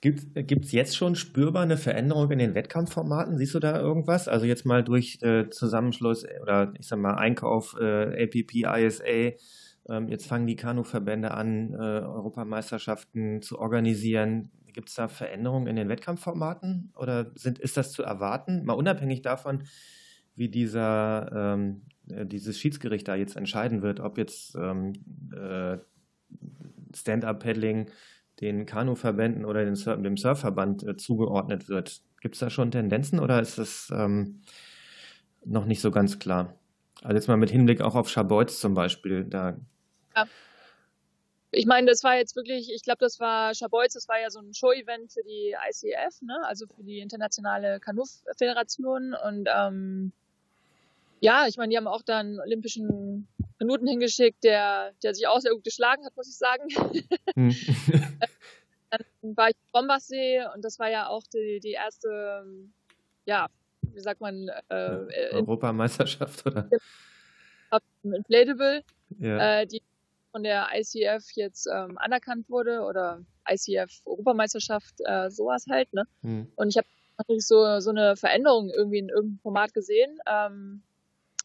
[0.00, 3.38] Gibt es jetzt schon spürbar eine Veränderung in den Wettkampfformaten?
[3.38, 4.28] Siehst du da irgendwas?
[4.28, 9.36] Also jetzt mal durch äh, Zusammenschluss oder ich sag mal Einkauf äh, APP, ISA.
[9.88, 14.50] Ähm, jetzt fangen die Kanuverbände an, äh, Europameisterschaften zu organisieren.
[14.72, 18.64] Gibt es da Veränderungen in den Wettkampfformaten oder sind, ist das zu erwarten?
[18.64, 19.64] Mal unabhängig davon,
[20.34, 24.94] wie dieser, ähm, äh, dieses Schiedsgericht da jetzt entscheiden wird, ob jetzt ähm,
[25.32, 25.78] äh,
[26.94, 27.90] Stand-up-Paddling
[28.40, 32.02] den Kanuverbänden oder den Surf, dem Surfverband äh, zugeordnet wird.
[32.20, 34.40] Gibt es da schon Tendenzen oder ist das ähm,
[35.44, 36.54] noch nicht so ganz klar?
[37.02, 39.24] Also jetzt mal mit Hinblick auch auf Schabolz zum Beispiel.
[39.24, 39.56] Da
[40.16, 40.26] ja.
[41.56, 44.40] Ich meine, das war jetzt wirklich, ich glaube, das war Schabolz, das war ja so
[44.40, 46.36] ein Show-Event für die ICF, ne?
[46.44, 49.14] also für die Internationale Kanu-Föderation.
[49.14, 50.12] Und ähm,
[51.20, 53.28] ja, ich meine, die haben auch da einen olympischen
[53.60, 56.68] Minuten hingeschickt, der, der sich auch sehr gut geschlagen hat, muss ich sagen.
[57.34, 57.54] Hm.
[58.90, 62.46] Dann war ich im Bombersee und das war ja auch die, die erste,
[63.26, 63.48] ja,
[63.92, 66.68] wie sagt man, äh, Europameisterschaft oder?
[68.02, 68.84] Inflatable,
[69.18, 69.60] ja.
[69.60, 69.82] äh, die
[70.34, 76.08] von der ICF jetzt ähm, anerkannt wurde oder ICF Europameisterschaft, äh, sowas halt, ne?
[76.22, 76.50] Hm.
[76.56, 80.18] Und ich habe natürlich so, so eine Veränderung irgendwie in irgendeinem Format gesehen.
[80.26, 80.82] Ähm,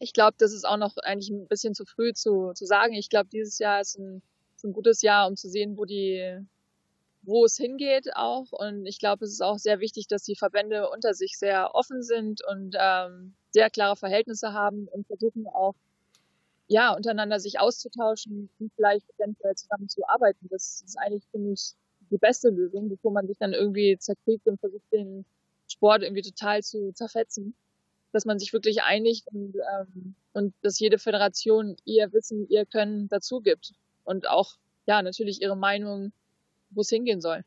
[0.00, 2.94] ich glaube, das ist auch noch eigentlich ein bisschen zu früh zu, zu sagen.
[2.94, 4.22] Ich glaube, dieses Jahr ist ein,
[4.56, 6.44] ist ein gutes Jahr, um zu sehen, wo die,
[7.22, 8.50] wo es hingeht auch.
[8.50, 12.02] Und ich glaube, es ist auch sehr wichtig, dass die Verbände unter sich sehr offen
[12.02, 15.76] sind und ähm, sehr klare Verhältnisse haben und versuchen auch,
[16.70, 20.48] ja, untereinander sich auszutauschen und vielleicht eventuell zusammen zu arbeiten.
[20.50, 21.72] Das ist eigentlich, finde ich,
[22.10, 25.24] die beste Lösung, bevor man sich dann irgendwie zerkriegt und versucht, den
[25.68, 27.54] Sport irgendwie total zu zerfetzen
[28.12, 33.08] dass man sich wirklich einigt und, ähm, und dass jede Föderation ihr Wissen, ihr Können
[33.08, 33.72] dazu gibt
[34.04, 34.54] und auch
[34.86, 36.12] ja natürlich ihre Meinung,
[36.70, 37.44] wo es hingehen soll.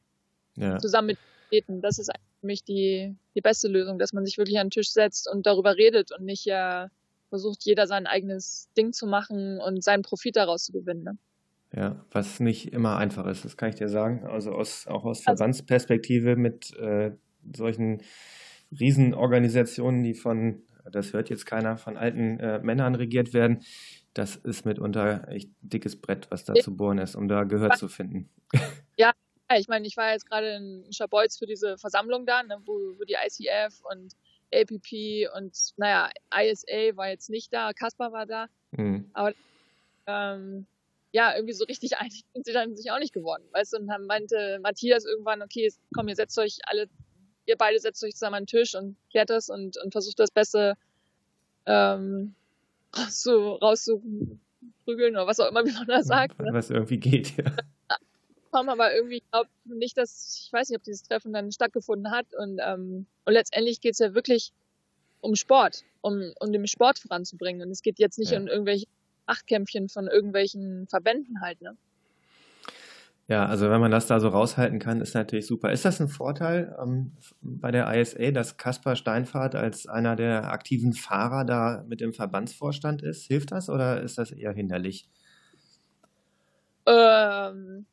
[0.56, 0.78] Ja.
[0.78, 1.82] Zusammen mit Athleten.
[1.82, 4.92] Das ist für mich die, die beste Lösung, dass man sich wirklich an den Tisch
[4.92, 6.90] setzt und darüber redet und nicht ja
[7.34, 11.04] versucht, jeder sein eigenes Ding zu machen und seinen Profit daraus zu gewinnen.
[11.04, 11.18] Ne?
[11.76, 14.24] Ja, was nicht immer einfach ist, das kann ich dir sagen.
[14.28, 17.14] Also aus, auch aus also Verbandsperspektive mit äh,
[17.56, 18.04] solchen
[18.80, 23.64] Riesenorganisationen, die von, das hört jetzt keiner, von alten äh, Männern regiert werden.
[24.14, 27.88] Das ist mitunter echt dickes Brett, was da zu bohren ist, um da Gehör zu
[27.88, 28.30] finden.
[28.96, 29.12] Ja,
[29.58, 33.04] ich meine, ich war jetzt gerade in Schabolz für diese Versammlung da, ne, wo, wo
[33.04, 34.14] die ICF und
[34.54, 38.48] APP und naja, ISA war jetzt nicht da, Kaspar war da.
[38.72, 39.10] Mhm.
[39.14, 39.34] Aber
[40.08, 40.66] ähm,
[41.12, 43.44] ja, irgendwie so richtig einig sind sie dann sich auch nicht geworden.
[43.52, 46.88] Weißt du, und dann meinte Matthias irgendwann, okay, komm, ihr setzt euch alle
[47.46, 50.32] ihr beide setzt euch zusammen an den Tisch und klärt das und, und versucht das
[50.32, 50.76] Beste
[51.66, 52.36] ähm,
[52.98, 56.40] rauszu, rauszuprügeln oder was auch immer, wie man da sagt.
[56.40, 56.54] Ne?
[56.54, 57.46] Was irgendwie geht, ja.
[58.54, 62.28] Aber irgendwie glaube nicht, dass, ich weiß nicht, ob dieses Treffen dann stattgefunden hat.
[62.38, 64.54] Und, ähm, und letztendlich geht es ja wirklich
[65.22, 67.62] um Sport, um, um den Sport voranzubringen.
[67.62, 68.40] Und es geht jetzt nicht ja.
[68.40, 68.86] um irgendwelche
[69.26, 71.78] Achtkämpfchen von irgendwelchen Verbänden halt, ne?
[73.30, 75.72] Ja, also wenn man das da so raushalten kann, ist natürlich super.
[75.72, 80.92] Ist das ein Vorteil ähm, bei der ISA, dass Kaspar Steinfahrt als einer der aktiven
[80.92, 83.26] Fahrer da mit dem Verbandsvorstand ist?
[83.26, 85.08] Hilft das oder ist das eher hinderlich?
[86.86, 87.86] Ähm,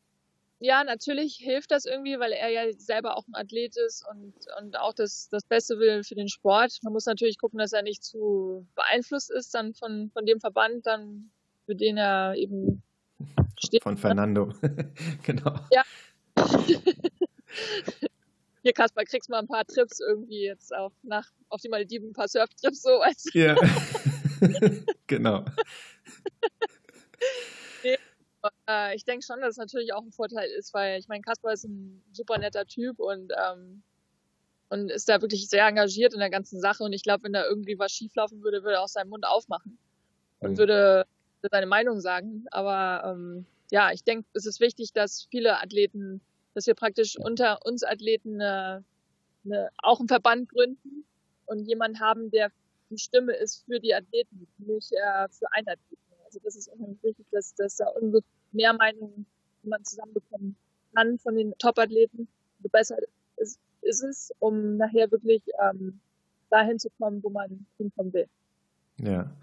[0.61, 4.79] ja, natürlich hilft das irgendwie, weil er ja selber auch ein Athlet ist und, und
[4.79, 6.79] auch das, das Beste will für den Sport.
[6.83, 10.87] Man muss natürlich gucken, dass er nicht zu beeinflusst ist dann von, von dem Verband,
[10.87, 11.31] dann
[11.67, 12.83] für den er eben
[13.59, 14.53] Steht Von Fernando.
[15.23, 15.55] genau.
[15.71, 15.83] Ja.
[18.63, 22.13] Hier, Kaspar, kriegst mal ein paar Trips irgendwie jetzt auch nach, auf die Malediven, ein
[22.13, 23.01] paar Surftrips so.
[23.01, 23.57] Als ja.
[25.07, 25.45] genau.
[28.69, 31.53] Äh, ich denke schon, dass es natürlich auch ein Vorteil ist, weil ich meine, Kasper
[31.53, 33.83] ist ein super netter Typ und, ähm,
[34.69, 36.85] und ist da wirklich sehr engagiert in der ganzen Sache.
[36.85, 39.79] Und ich glaube, wenn da irgendwie was schieflaufen würde, würde er auch seinen Mund aufmachen
[40.41, 40.59] und mhm.
[40.59, 41.07] würde
[41.51, 42.47] seine Meinung sagen.
[42.51, 46.21] Aber ähm, ja, ich denke, es ist wichtig, dass viele Athleten,
[46.55, 48.85] dass wir praktisch unter uns Athleten eine,
[49.45, 51.05] eine, auch einen Verband gründen
[51.47, 52.51] und jemand haben, der
[52.91, 56.00] die Stimme ist für die Athleten, nicht äh, für einen Athleten.
[56.31, 57.87] Also das ist unheimlich wichtig, dass, dass da
[58.53, 59.27] mehr Meinungen
[59.65, 60.55] man zusammenbekommen
[60.95, 62.29] kann von den Top-Athleten,
[62.63, 62.97] so besser
[63.37, 65.99] ist, ist, es, um nachher wirklich ähm,
[66.49, 68.29] dahin zu kommen, wo man hinkommen will.
[68.99, 69.37] Ja.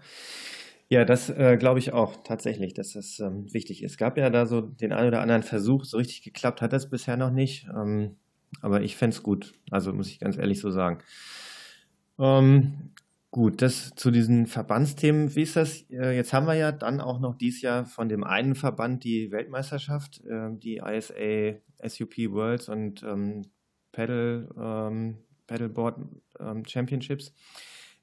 [0.88, 3.92] Ja, das äh, glaube ich auch tatsächlich, dass das ähm, wichtig ist.
[3.92, 6.88] Es gab ja da so den einen oder anderen Versuch, so richtig geklappt hat das
[6.88, 7.66] bisher noch nicht.
[7.76, 8.16] Ähm,
[8.62, 11.02] aber ich fände es gut, also muss ich ganz ehrlich so sagen.
[12.18, 12.92] Ähm,
[13.30, 15.34] gut, das zu diesen Verbandsthemen.
[15.34, 15.82] Wie ist das?
[15.90, 19.30] Äh, jetzt haben wir ja dann auch noch dieses Jahr von dem einen Verband die
[19.30, 23.42] Weltmeisterschaft, äh, die ISA SUP Worlds und ähm,
[23.92, 25.98] Paddle, ähm, Paddleboard
[26.40, 27.32] ähm, Championships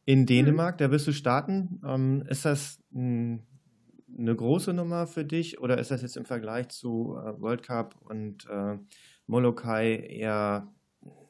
[0.06, 0.26] in mhm.
[0.28, 1.82] Dänemark, da wirst du starten.
[1.86, 3.46] Ähm, ist das ein,
[4.18, 7.96] eine große Nummer für dich oder ist das jetzt im Vergleich zu äh, World Cup
[8.02, 8.78] und äh,
[9.28, 10.72] Molokai eher,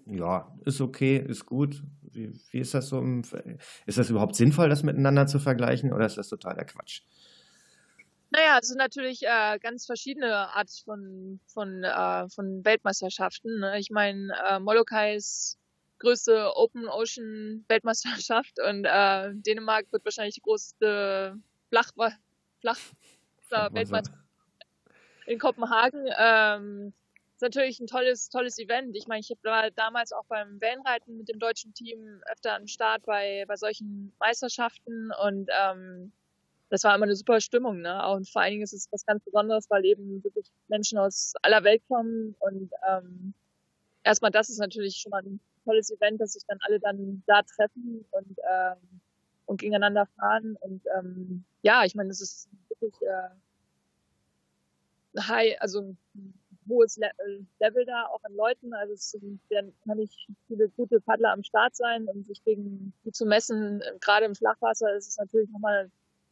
[0.05, 1.81] ja, ist okay, ist gut?
[2.01, 2.99] Wie, wie ist das so?
[2.99, 3.23] Im,
[3.85, 7.01] ist das überhaupt sinnvoll, das miteinander zu vergleichen oder ist das totaler Quatsch?
[8.31, 13.59] Naja, es sind natürlich äh, ganz verschiedene Art von, von, äh, von Weltmeisterschaften.
[13.59, 13.79] Ne?
[13.79, 15.57] Ich meine, äh, Molokai ist
[15.99, 21.37] größte Open Ocean Weltmeisterschaft und äh, Dänemark wird wahrscheinlich die größte
[21.69, 21.91] Flach,
[22.59, 22.79] Flach
[23.49, 24.25] Weltmeisterschaft
[25.25, 26.07] in Kopenhagen.
[26.17, 26.93] Ähm,
[27.45, 28.95] natürlich ein tolles, tolles Event.
[28.95, 33.05] Ich meine, ich war damals auch beim Wellenreiten mit dem deutschen Team öfter am Start
[33.05, 36.11] bei, bei solchen Meisterschaften und ähm,
[36.69, 38.07] das war immer eine super Stimmung, ne?
[38.09, 41.63] Und vor allen Dingen ist es was ganz Besonderes, weil eben wirklich Menschen aus aller
[41.63, 43.33] Welt kommen und ähm,
[44.03, 47.41] erstmal das ist natürlich schon mal ein tolles Event, dass sich dann alle dann da
[47.43, 48.77] treffen und, ähm,
[49.45, 50.55] und gegeneinander fahren.
[50.61, 53.29] Und ähm, ja, ich meine, das ist wirklich äh,
[55.19, 55.95] high, also
[56.67, 58.73] hohes Le äh, Level da auch an Leuten.
[58.73, 59.17] Also es
[59.49, 64.25] werden nicht viele gute Paddler am Start sein und sich gegen die zu messen, gerade
[64.25, 65.89] im Flachwasser, ist es natürlich nochmal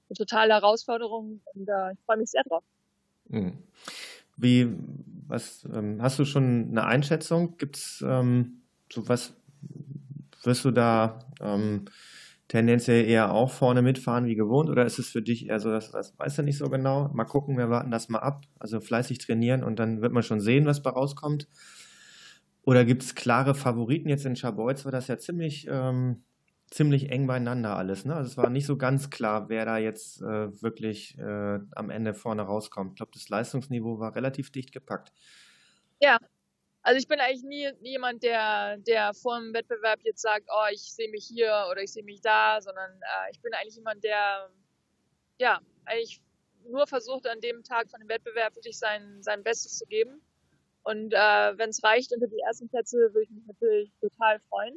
[0.10, 2.64] eine totale Herausforderung und äh, ich freue mich sehr drauf.
[3.30, 3.58] Hm.
[4.36, 4.76] Wie,
[5.28, 7.58] was, ähm, hast du schon eine Einschätzung?
[7.58, 9.34] Gibt es ähm, so was
[10.44, 11.86] wirst du da ähm,
[12.54, 15.90] tendenziell eher auch vorne mitfahren wie gewohnt oder ist es für dich eher so, dass
[15.90, 17.10] das weißt du nicht so genau?
[17.12, 18.44] Mal gucken, wir warten das mal ab.
[18.60, 21.48] Also fleißig trainieren und dann wird man schon sehen, was bei rauskommt.
[22.62, 24.08] Oder gibt es klare Favoriten?
[24.08, 26.26] Jetzt in Scharbeutz war das ja ziemlich, ähm,
[26.70, 28.06] ziemlich eng beieinander alles.
[28.06, 28.14] Ne?
[28.14, 32.14] Also es war nicht so ganz klar, wer da jetzt äh, wirklich äh, am Ende
[32.14, 32.92] vorne rauskommt.
[32.92, 35.12] Ich glaube, das Leistungsniveau war relativ dicht gepackt.
[36.00, 36.18] Ja,
[36.84, 40.82] also ich bin eigentlich nie, jemand, der, der vor dem Wettbewerb jetzt sagt, oh, ich
[40.82, 44.50] sehe mich hier oder ich sehe mich da, sondern äh, ich bin eigentlich jemand, der
[45.40, 46.22] ja eigentlich
[46.68, 50.22] nur versucht, an dem Tag von dem Wettbewerb wirklich sein, sein Bestes zu geben.
[50.84, 54.76] Und äh, wenn es reicht unter die ersten Plätze, würde ich mich natürlich total freuen.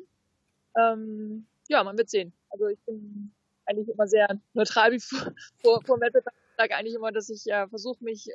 [0.79, 2.33] Ähm, ja, man wird sehen.
[2.51, 3.33] Also ich bin
[3.65, 6.35] eigentlich immer sehr neutral wie vor, vor, vor dem Wettbewerb.
[6.51, 8.29] Ich sage eigentlich immer, dass ich äh, versuche, mich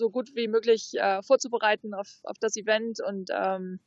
[0.00, 2.98] so gut wie möglich äh, vorzubereiten auf, auf das Event.
[3.06, 3.78] Und ähm,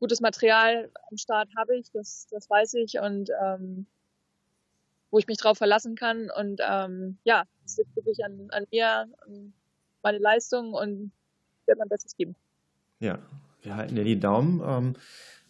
[0.00, 2.98] gutes Material am Start habe ich, das, das weiß ich.
[2.98, 3.86] Und ähm,
[5.12, 6.30] wo ich mich drauf verlassen kann.
[6.36, 9.52] Und ähm, ja, es liegt wirklich an, an mir, an
[10.02, 11.12] meine Leistung und
[11.66, 12.34] werde mein Bestes geben.
[12.98, 13.18] Ja,
[13.60, 14.60] wir halten dir die Daumen.
[14.66, 14.96] Ähm,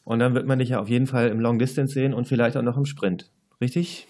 [0.04, 2.56] und dann wird man dich ja auf jeden Fall im Long Distance sehen und vielleicht
[2.56, 4.08] auch noch im Sprint, richtig?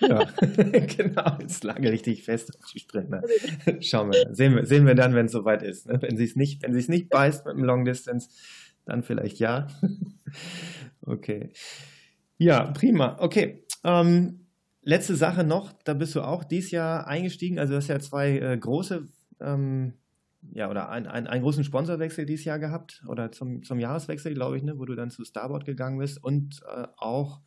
[0.00, 0.20] Genau.
[0.20, 0.30] Ja,
[0.96, 3.22] genau, jetzt lage richtig fest auf die Sprinter.
[3.80, 5.86] Schauen wir, sehen wir, sehen wir dann, wenn es soweit ist.
[5.86, 6.00] Ne?
[6.00, 8.28] Wenn sie es nicht, wenn sie es nicht beißt mit dem Long Distance,
[8.84, 9.66] dann vielleicht ja.
[11.02, 11.52] Okay.
[12.36, 13.16] Ja, prima.
[13.20, 13.64] Okay.
[13.84, 14.46] Ähm,
[14.82, 17.60] letzte Sache noch, da bist du auch dieses Jahr eingestiegen.
[17.60, 19.08] Also du hast ja zwei äh, große,
[19.40, 19.94] ähm,
[20.52, 24.56] ja, oder ein, ein, einen großen Sponsorwechsel dieses Jahr gehabt oder zum, zum Jahreswechsel, glaube
[24.56, 27.40] ich, ne, wo du dann zu Starboard gegangen bist und äh, auch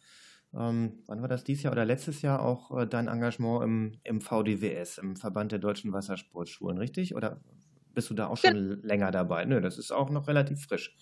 [0.53, 4.21] ähm, wann war das dieses Jahr oder letztes Jahr auch äh, dein Engagement im, im
[4.21, 7.15] VDWS, im Verband der deutschen Wassersportschulen, richtig?
[7.15, 7.39] Oder
[7.93, 8.77] bist du da auch schon ja.
[8.81, 9.45] länger dabei?
[9.45, 10.95] Nö, das ist auch noch relativ frisch.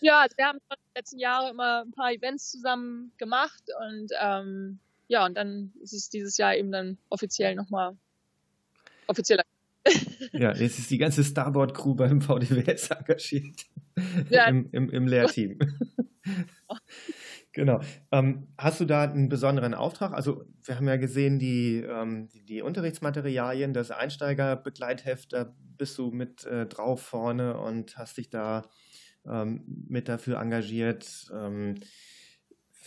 [0.00, 4.10] Ja, also wir haben in den letzten Jahren immer ein paar Events zusammen gemacht und
[4.20, 7.96] ähm, ja, und dann ist es dieses Jahr eben dann offiziell nochmal
[9.06, 9.44] offizieller.
[10.32, 13.66] Ja, jetzt ist die ganze Starboard-Crew beim VDWS engagiert.
[14.30, 14.46] Ja.
[14.46, 15.58] Im, im, im Lehrteam.
[17.52, 17.80] Genau.
[18.10, 20.14] Ähm, hast du da einen besonderen Auftrag?
[20.14, 26.10] Also wir haben ja gesehen, die, ähm, die, die, Unterrichtsmaterialien, das Einsteigerbegleitheft, da bist du
[26.10, 28.62] mit äh, drauf vorne und hast dich da
[29.26, 31.30] ähm, mit dafür engagiert.
[31.32, 31.74] Ähm,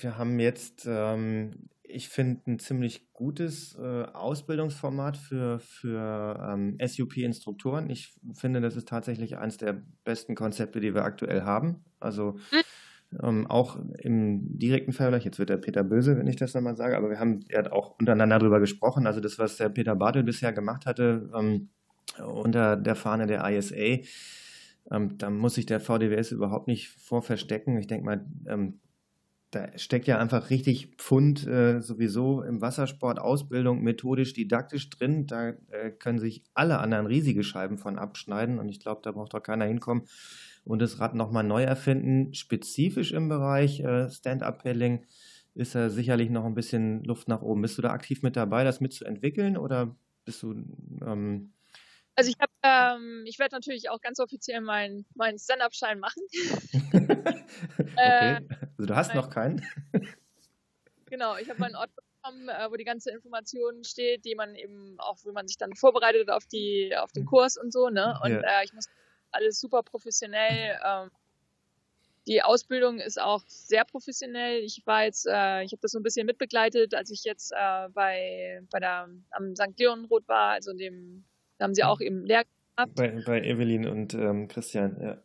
[0.01, 7.89] wir haben jetzt, ähm, ich finde, ein ziemlich gutes äh, Ausbildungsformat für, für ähm, SUP-Instruktoren.
[7.91, 11.85] Ich finde, das ist tatsächlich eines der besten Konzepte, die wir aktuell haben.
[11.99, 12.61] Also hm.
[13.21, 16.97] Ähm, auch im direkten Vergleich, jetzt wird der Peter böse, wenn ich das nochmal sage,
[16.97, 19.07] aber wir haben ja auch untereinander darüber gesprochen.
[19.07, 21.69] Also das, was der Peter Bartel bisher gemacht hatte, ähm,
[22.19, 24.03] unter der Fahne der ISA,
[24.91, 27.77] ähm, da muss sich der VDWS überhaupt nicht vor verstecken.
[27.77, 28.79] Ich denke mal, ähm,
[29.55, 35.27] da steckt ja einfach richtig Pfund äh, sowieso im Wassersport, Ausbildung, methodisch, didaktisch drin.
[35.27, 39.33] Da äh, können sich alle anderen riesige Scheiben von abschneiden und ich glaube, da braucht
[39.33, 40.03] doch keiner hinkommen
[40.65, 42.33] und das Rad nochmal neu erfinden.
[42.33, 45.05] Spezifisch im Bereich äh, Stand-Up-Paddling
[45.53, 47.61] ist da sicherlich noch ein bisschen Luft nach oben.
[47.61, 50.53] Bist du da aktiv mit dabei, das mitzuentwickeln oder bist du
[51.05, 51.53] ähm,
[52.15, 56.23] also ich habe, ähm, ich werde natürlich auch ganz offiziell meinen mein Stand-up-Schein machen.
[56.93, 58.39] okay.
[58.77, 59.65] also du hast noch keinen.
[61.05, 64.95] genau, ich habe meinen Ort bekommen, äh, wo die ganze Information steht, die man eben
[64.97, 68.17] auch, wo man sich dann vorbereitet auf die, auf den Kurs und so, ne?
[68.23, 68.61] Und ja.
[68.61, 68.85] äh, ich muss
[69.31, 70.79] alles super professionell.
[70.83, 71.11] Ähm,
[72.27, 74.63] die Ausbildung ist auch sehr professionell.
[74.63, 77.89] Ich war jetzt, äh, ich habe das so ein bisschen mitbegleitet, als ich jetzt äh,
[77.89, 79.77] bei, bei der am St.
[79.77, 81.25] Leonrod war, also dem
[81.57, 82.43] da haben sie auch eben Lehr
[82.75, 82.95] gehabt.
[82.95, 85.17] Bei, bei Evelyn und ähm, Christian, ja.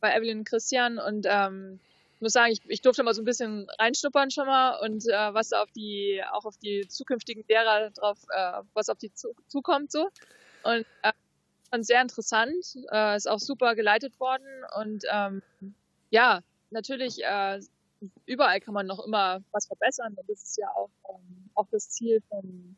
[0.00, 1.80] Bei Evelyn und Christian und ähm,
[2.16, 5.34] ich muss sagen, ich, ich durfte mal so ein bisschen reinschnuppern schon mal und äh,
[5.34, 9.90] was auf die, auch auf die zukünftigen Lehrer drauf, äh, was auf die zu, zukommt
[9.90, 10.08] so.
[10.62, 11.12] Und äh,
[11.70, 14.46] fand sehr interessant, äh, ist auch super geleitet worden
[14.78, 15.42] und ähm,
[16.10, 17.60] ja, natürlich äh,
[18.26, 21.90] überall kann man noch immer was verbessern und das ist ja auch, ähm, auch das
[21.90, 22.76] Ziel von,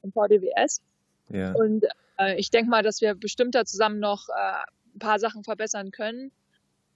[0.00, 0.82] von VDWS.
[1.28, 1.52] Ja.
[1.52, 1.88] Und äh,
[2.36, 6.32] ich denke mal, dass wir bestimmt da zusammen noch äh, ein paar Sachen verbessern können.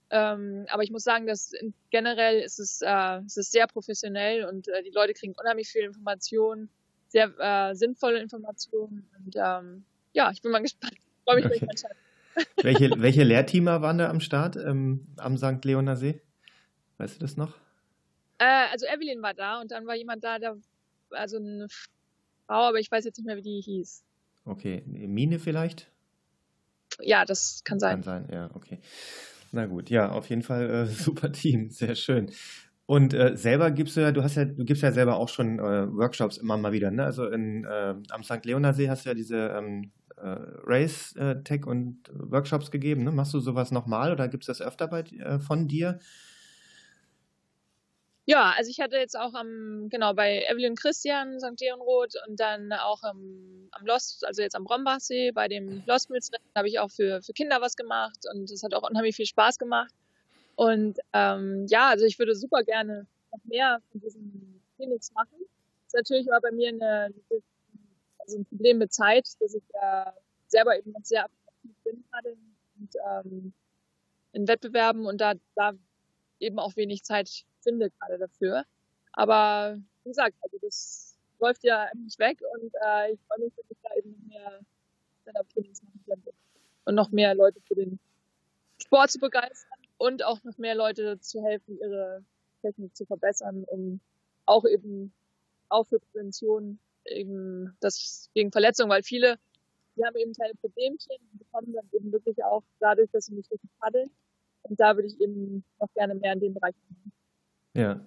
[0.09, 1.51] Ähm, aber ich muss sagen, dass
[1.89, 5.83] generell ist es, äh, es ist sehr professionell und äh, die Leute kriegen unheimlich viel
[5.83, 6.69] Informationen,
[7.09, 9.09] sehr äh, sinnvolle Informationen.
[9.17, 10.93] Und ähm, ja, ich bin mal gespannt.
[10.95, 12.45] Ich freue mich, okay.
[12.61, 15.65] welche, welche Lehrteamer waren da am Start ähm, am St.
[15.65, 16.21] Leoner See?
[16.97, 17.57] Weißt du das noch?
[18.37, 20.57] Äh, also Evelyn war da und dann war jemand da, der,
[21.09, 21.89] also eine Frau,
[22.67, 24.03] aber ich weiß jetzt nicht mehr, wie die hieß.
[24.47, 25.91] Okay, Mine vielleicht?
[27.01, 28.01] Ja, das kann sein.
[28.01, 28.79] Kann sein, ja, okay.
[29.51, 32.31] Na gut, ja, auf jeden Fall äh, super Team, sehr schön.
[32.85, 35.59] Und äh, selber gibst du ja, du hast ja, du gibst ja selber auch schon
[35.59, 37.03] äh, Workshops immer mal wieder, ne?
[37.03, 38.45] Also in, äh, am St.
[38.45, 43.11] Leonersee hast du ja diese ähm, äh, Race äh, Tech und Workshops gegeben, ne?
[43.11, 45.03] Machst du sowas nochmal oder gibt es das öfter bei,
[45.39, 45.99] von dir?
[48.29, 51.61] Ja, also ich hatte jetzt auch am, genau, bei Evelyn Christian, St.
[51.61, 56.29] Leonroth und dann auch am, am Lost, also jetzt am Brombachsee, bei dem Lost Mills
[56.53, 59.57] habe ich auch für, für Kinder was gemacht und es hat auch unheimlich viel Spaß
[59.57, 59.93] gemacht.
[60.57, 65.37] Und ähm, ja, also ich würde super gerne noch mehr von diesen Clinics machen.
[65.39, 67.13] Das ist natürlich aber bei mir eine,
[68.19, 70.13] also ein Problem mit Zeit, dass ich ja
[70.47, 72.35] selber eben noch sehr aktiv bin gerade
[72.77, 73.53] und, ähm,
[74.33, 75.71] in Wettbewerben und da, da
[76.39, 78.63] eben auch wenig Zeit finde gerade dafür.
[79.11, 83.65] Aber wie gesagt, also das läuft ja nicht weg und äh, ich freue mich, dass
[83.69, 84.59] ich da eben noch mehr
[85.21, 86.33] Stand-Up-Trainings machen könnte.
[86.85, 87.99] Und noch mehr Leute für den
[88.81, 92.23] Sport zu begeistern und auch noch mehr Leute zu helfen, ihre
[92.61, 93.99] Technik zu verbessern, um
[94.45, 95.11] auch eben
[95.67, 99.37] auch für Prävention eben das gegen Verletzungen, weil viele,
[99.97, 103.51] die haben eben kleine Problemchen und bekommen dann eben wirklich auch dadurch, dass sie nicht
[103.51, 104.09] richtig paddeln.
[104.63, 107.11] Und da würde ich eben noch gerne mehr in dem Bereich machen.
[107.77, 108.01] Ja.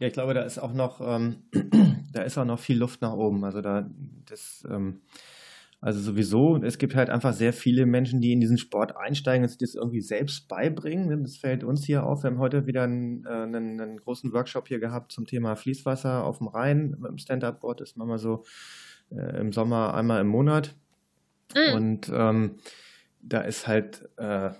[0.00, 1.42] Ja, ich glaube, da ist auch noch, ähm,
[2.12, 3.44] da ist auch noch viel Luft nach oben.
[3.44, 3.90] Also da,
[4.26, 5.00] das, ähm,
[5.80, 9.48] also sowieso, es gibt halt einfach sehr viele Menschen, die in diesen Sport einsteigen und
[9.48, 11.22] sich das irgendwie selbst beibringen.
[11.22, 12.22] Das fällt uns hier auf.
[12.22, 16.22] Wir haben heute wieder einen, äh, einen, einen großen Workshop hier gehabt zum Thema Fließwasser
[16.22, 16.96] auf dem Rhein.
[17.00, 18.44] Mit dem Stand-Up-Board das machen wir so
[19.10, 20.76] äh, im Sommer einmal im Monat.
[21.56, 21.74] Mhm.
[21.74, 22.56] Und ähm,
[23.20, 24.50] da ist halt, äh,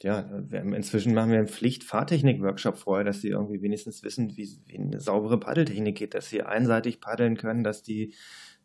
[0.00, 0.20] ja,
[0.50, 5.40] inzwischen machen wir einen Pflicht-Fahrtechnik-Workshop vorher, dass sie irgendwie wenigstens wissen, wie, wie eine saubere
[5.40, 8.14] Paddeltechnik geht, dass sie einseitig paddeln können, dass die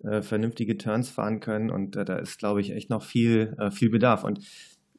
[0.03, 3.71] äh, vernünftige Turns fahren können und äh, da ist, glaube ich, echt noch viel, äh,
[3.71, 4.23] viel Bedarf.
[4.23, 4.45] Und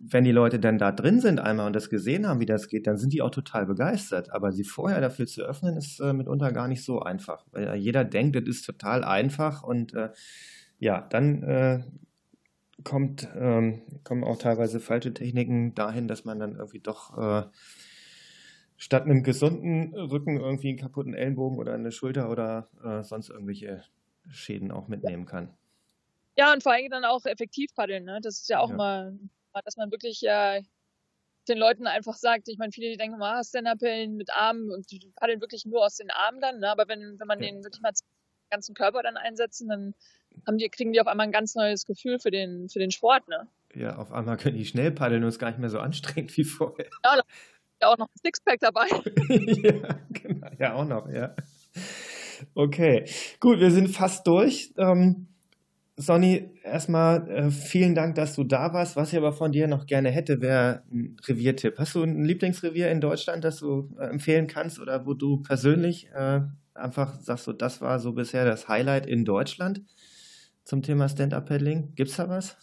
[0.00, 2.86] wenn die Leute dann da drin sind einmal und das gesehen haben, wie das geht,
[2.88, 4.32] dann sind die auch total begeistert.
[4.32, 8.04] Aber sie vorher dafür zu öffnen, ist äh, mitunter gar nicht so einfach, weil jeder
[8.04, 10.10] denkt, das ist total einfach und äh,
[10.78, 11.84] ja, dann äh,
[12.82, 17.46] kommt, ähm, kommen auch teilweise falsche Techniken dahin, dass man dann irgendwie doch äh,
[18.76, 23.84] statt einem gesunden Rücken irgendwie einen kaputten Ellenbogen oder eine Schulter oder äh, sonst irgendwelche
[24.28, 25.56] Schäden auch mitnehmen kann.
[26.36, 28.04] Ja, und vor allem dann auch effektiv paddeln.
[28.04, 28.18] Ne?
[28.20, 28.76] Das ist ja auch ja.
[28.76, 29.18] mal,
[29.64, 30.62] dass man wirklich äh,
[31.48, 35.12] den Leuten einfach sagt, ich meine, viele die denken, ah, Stand-Up-Paddeln mit Armen und die
[35.14, 36.70] paddeln wirklich nur aus den Armen dann, ne?
[36.70, 37.50] aber wenn, wenn man ja.
[37.50, 39.94] den wirklich mal den ganzen Körper dann einsetzen, dann
[40.46, 43.28] haben die, kriegen die auf einmal ein ganz neues Gefühl für den, für den Sport.
[43.28, 43.46] Ne?
[43.74, 46.36] Ja, auf einmal können die schnell paddeln und es ist gar nicht mehr so anstrengend
[46.36, 46.86] wie vorher.
[47.04, 48.86] Ja, da ist ja auch noch ein Sixpack dabei.
[49.62, 51.34] ja, genau, ja, auch noch, ja.
[52.54, 53.06] Okay,
[53.40, 54.72] gut, wir sind fast durch.
[54.76, 55.28] Ähm,
[55.96, 58.96] Sonny, erstmal äh, vielen Dank, dass du da warst.
[58.96, 61.78] Was ich aber von dir noch gerne hätte, wäre ein Reviertipp.
[61.78, 66.08] Hast du ein Lieblingsrevier in Deutschland, das du äh, empfehlen kannst oder wo du persönlich
[66.12, 66.40] äh,
[66.74, 69.82] einfach sagst, so, das war so bisher das Highlight in Deutschland
[70.64, 71.94] zum Thema Stand-Up-Paddling?
[71.94, 72.56] Gibt es da was?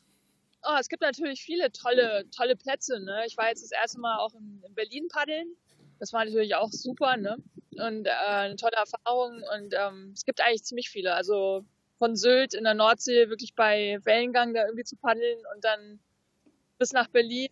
[0.63, 2.99] Oh, es gibt natürlich viele tolle, tolle Plätze.
[2.99, 3.23] Ne?
[3.25, 5.55] Ich war jetzt das erste Mal auch in, in Berlin paddeln.
[5.99, 7.37] Das war natürlich auch super ne?
[7.71, 9.43] und äh, eine tolle Erfahrung.
[9.55, 11.13] Und ähm, es gibt eigentlich ziemlich viele.
[11.13, 11.65] Also
[11.97, 15.99] von Sylt in der Nordsee wirklich bei Wellengang da irgendwie zu paddeln und dann
[16.77, 17.49] bis nach Berlin.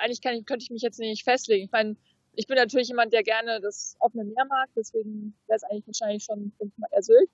[0.00, 1.66] Eigentlich kann ich, könnte ich mich jetzt nicht festlegen.
[1.66, 1.96] Ich meine,
[2.34, 6.24] ich bin natürlich jemand, der gerne das offene Meer mag, deswegen wäre es eigentlich wahrscheinlich
[6.24, 7.30] schon mal eher Sylt.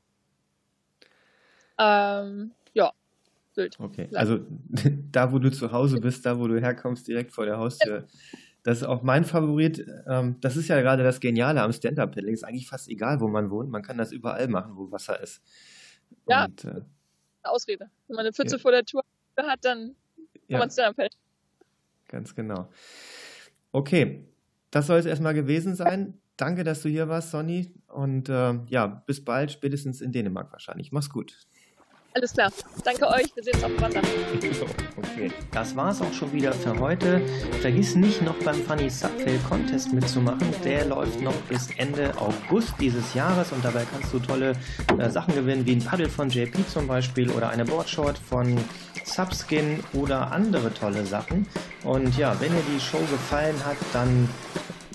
[1.78, 2.92] Ähm, ja,
[3.56, 3.80] Sylt.
[3.80, 4.40] Okay, also
[5.12, 8.06] da, wo du zu Hause bist, da, wo du herkommst, direkt vor der Haustür.
[8.62, 9.86] Das ist auch mein Favorit.
[10.06, 12.34] Ähm, das ist ja gerade das Geniale am Stand-Up-Paddling.
[12.34, 13.70] Ist eigentlich fast egal, wo man wohnt.
[13.70, 15.40] Man kann das überall machen, wo Wasser ist.
[16.28, 16.82] Ja, und, äh,
[17.44, 17.88] Ausrede.
[18.08, 18.60] Wenn man eine Pfütze ja.
[18.60, 19.02] vor der Tür
[19.38, 19.94] hat, dann
[20.32, 20.58] kann ja.
[20.58, 21.16] man fällt.
[22.08, 22.68] Ganz genau.
[23.72, 24.26] Okay,
[24.70, 26.20] das soll es erstmal gewesen sein.
[26.36, 27.72] Danke, dass du hier warst, Sonny.
[27.88, 30.92] Und äh, ja, bis bald, spätestens in Dänemark wahrscheinlich.
[30.92, 31.46] Mach's gut.
[32.16, 32.50] Alles klar.
[32.82, 33.26] Danke euch.
[33.34, 34.00] Wir sehen uns auf dem Wasser.
[34.96, 35.30] okay.
[35.52, 37.20] Das war's auch schon wieder für heute.
[37.60, 40.48] Vergiss nicht noch beim Funny Subfail Contest mitzumachen.
[40.64, 44.54] Der läuft noch bis Ende August dieses Jahres und dabei kannst du tolle
[44.98, 48.56] äh, Sachen gewinnen, wie ein Paddel von JP zum Beispiel oder eine Boardshort von
[49.04, 51.46] Subskin oder andere tolle Sachen.
[51.84, 54.26] Und ja, wenn dir die Show gefallen hat, dann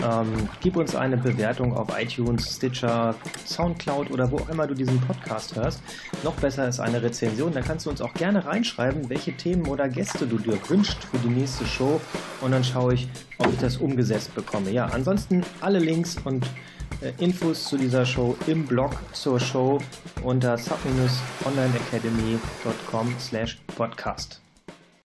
[0.03, 4.99] ähm, gib uns eine Bewertung auf iTunes, Stitcher, Soundcloud oder wo auch immer du diesen
[5.01, 5.81] Podcast hörst.
[6.23, 7.51] Noch besser ist eine Rezension.
[7.53, 11.17] Da kannst du uns auch gerne reinschreiben, welche Themen oder Gäste du dir wünschst für
[11.19, 11.99] die nächste Show.
[12.41, 14.71] Und dann schaue ich, ob ich das umgesetzt bekomme.
[14.71, 16.45] Ja, ansonsten alle Links und
[17.01, 19.79] äh, Infos zu dieser Show im Blog zur Show
[20.23, 24.40] unter sub-onlineacademy.com slash podcast.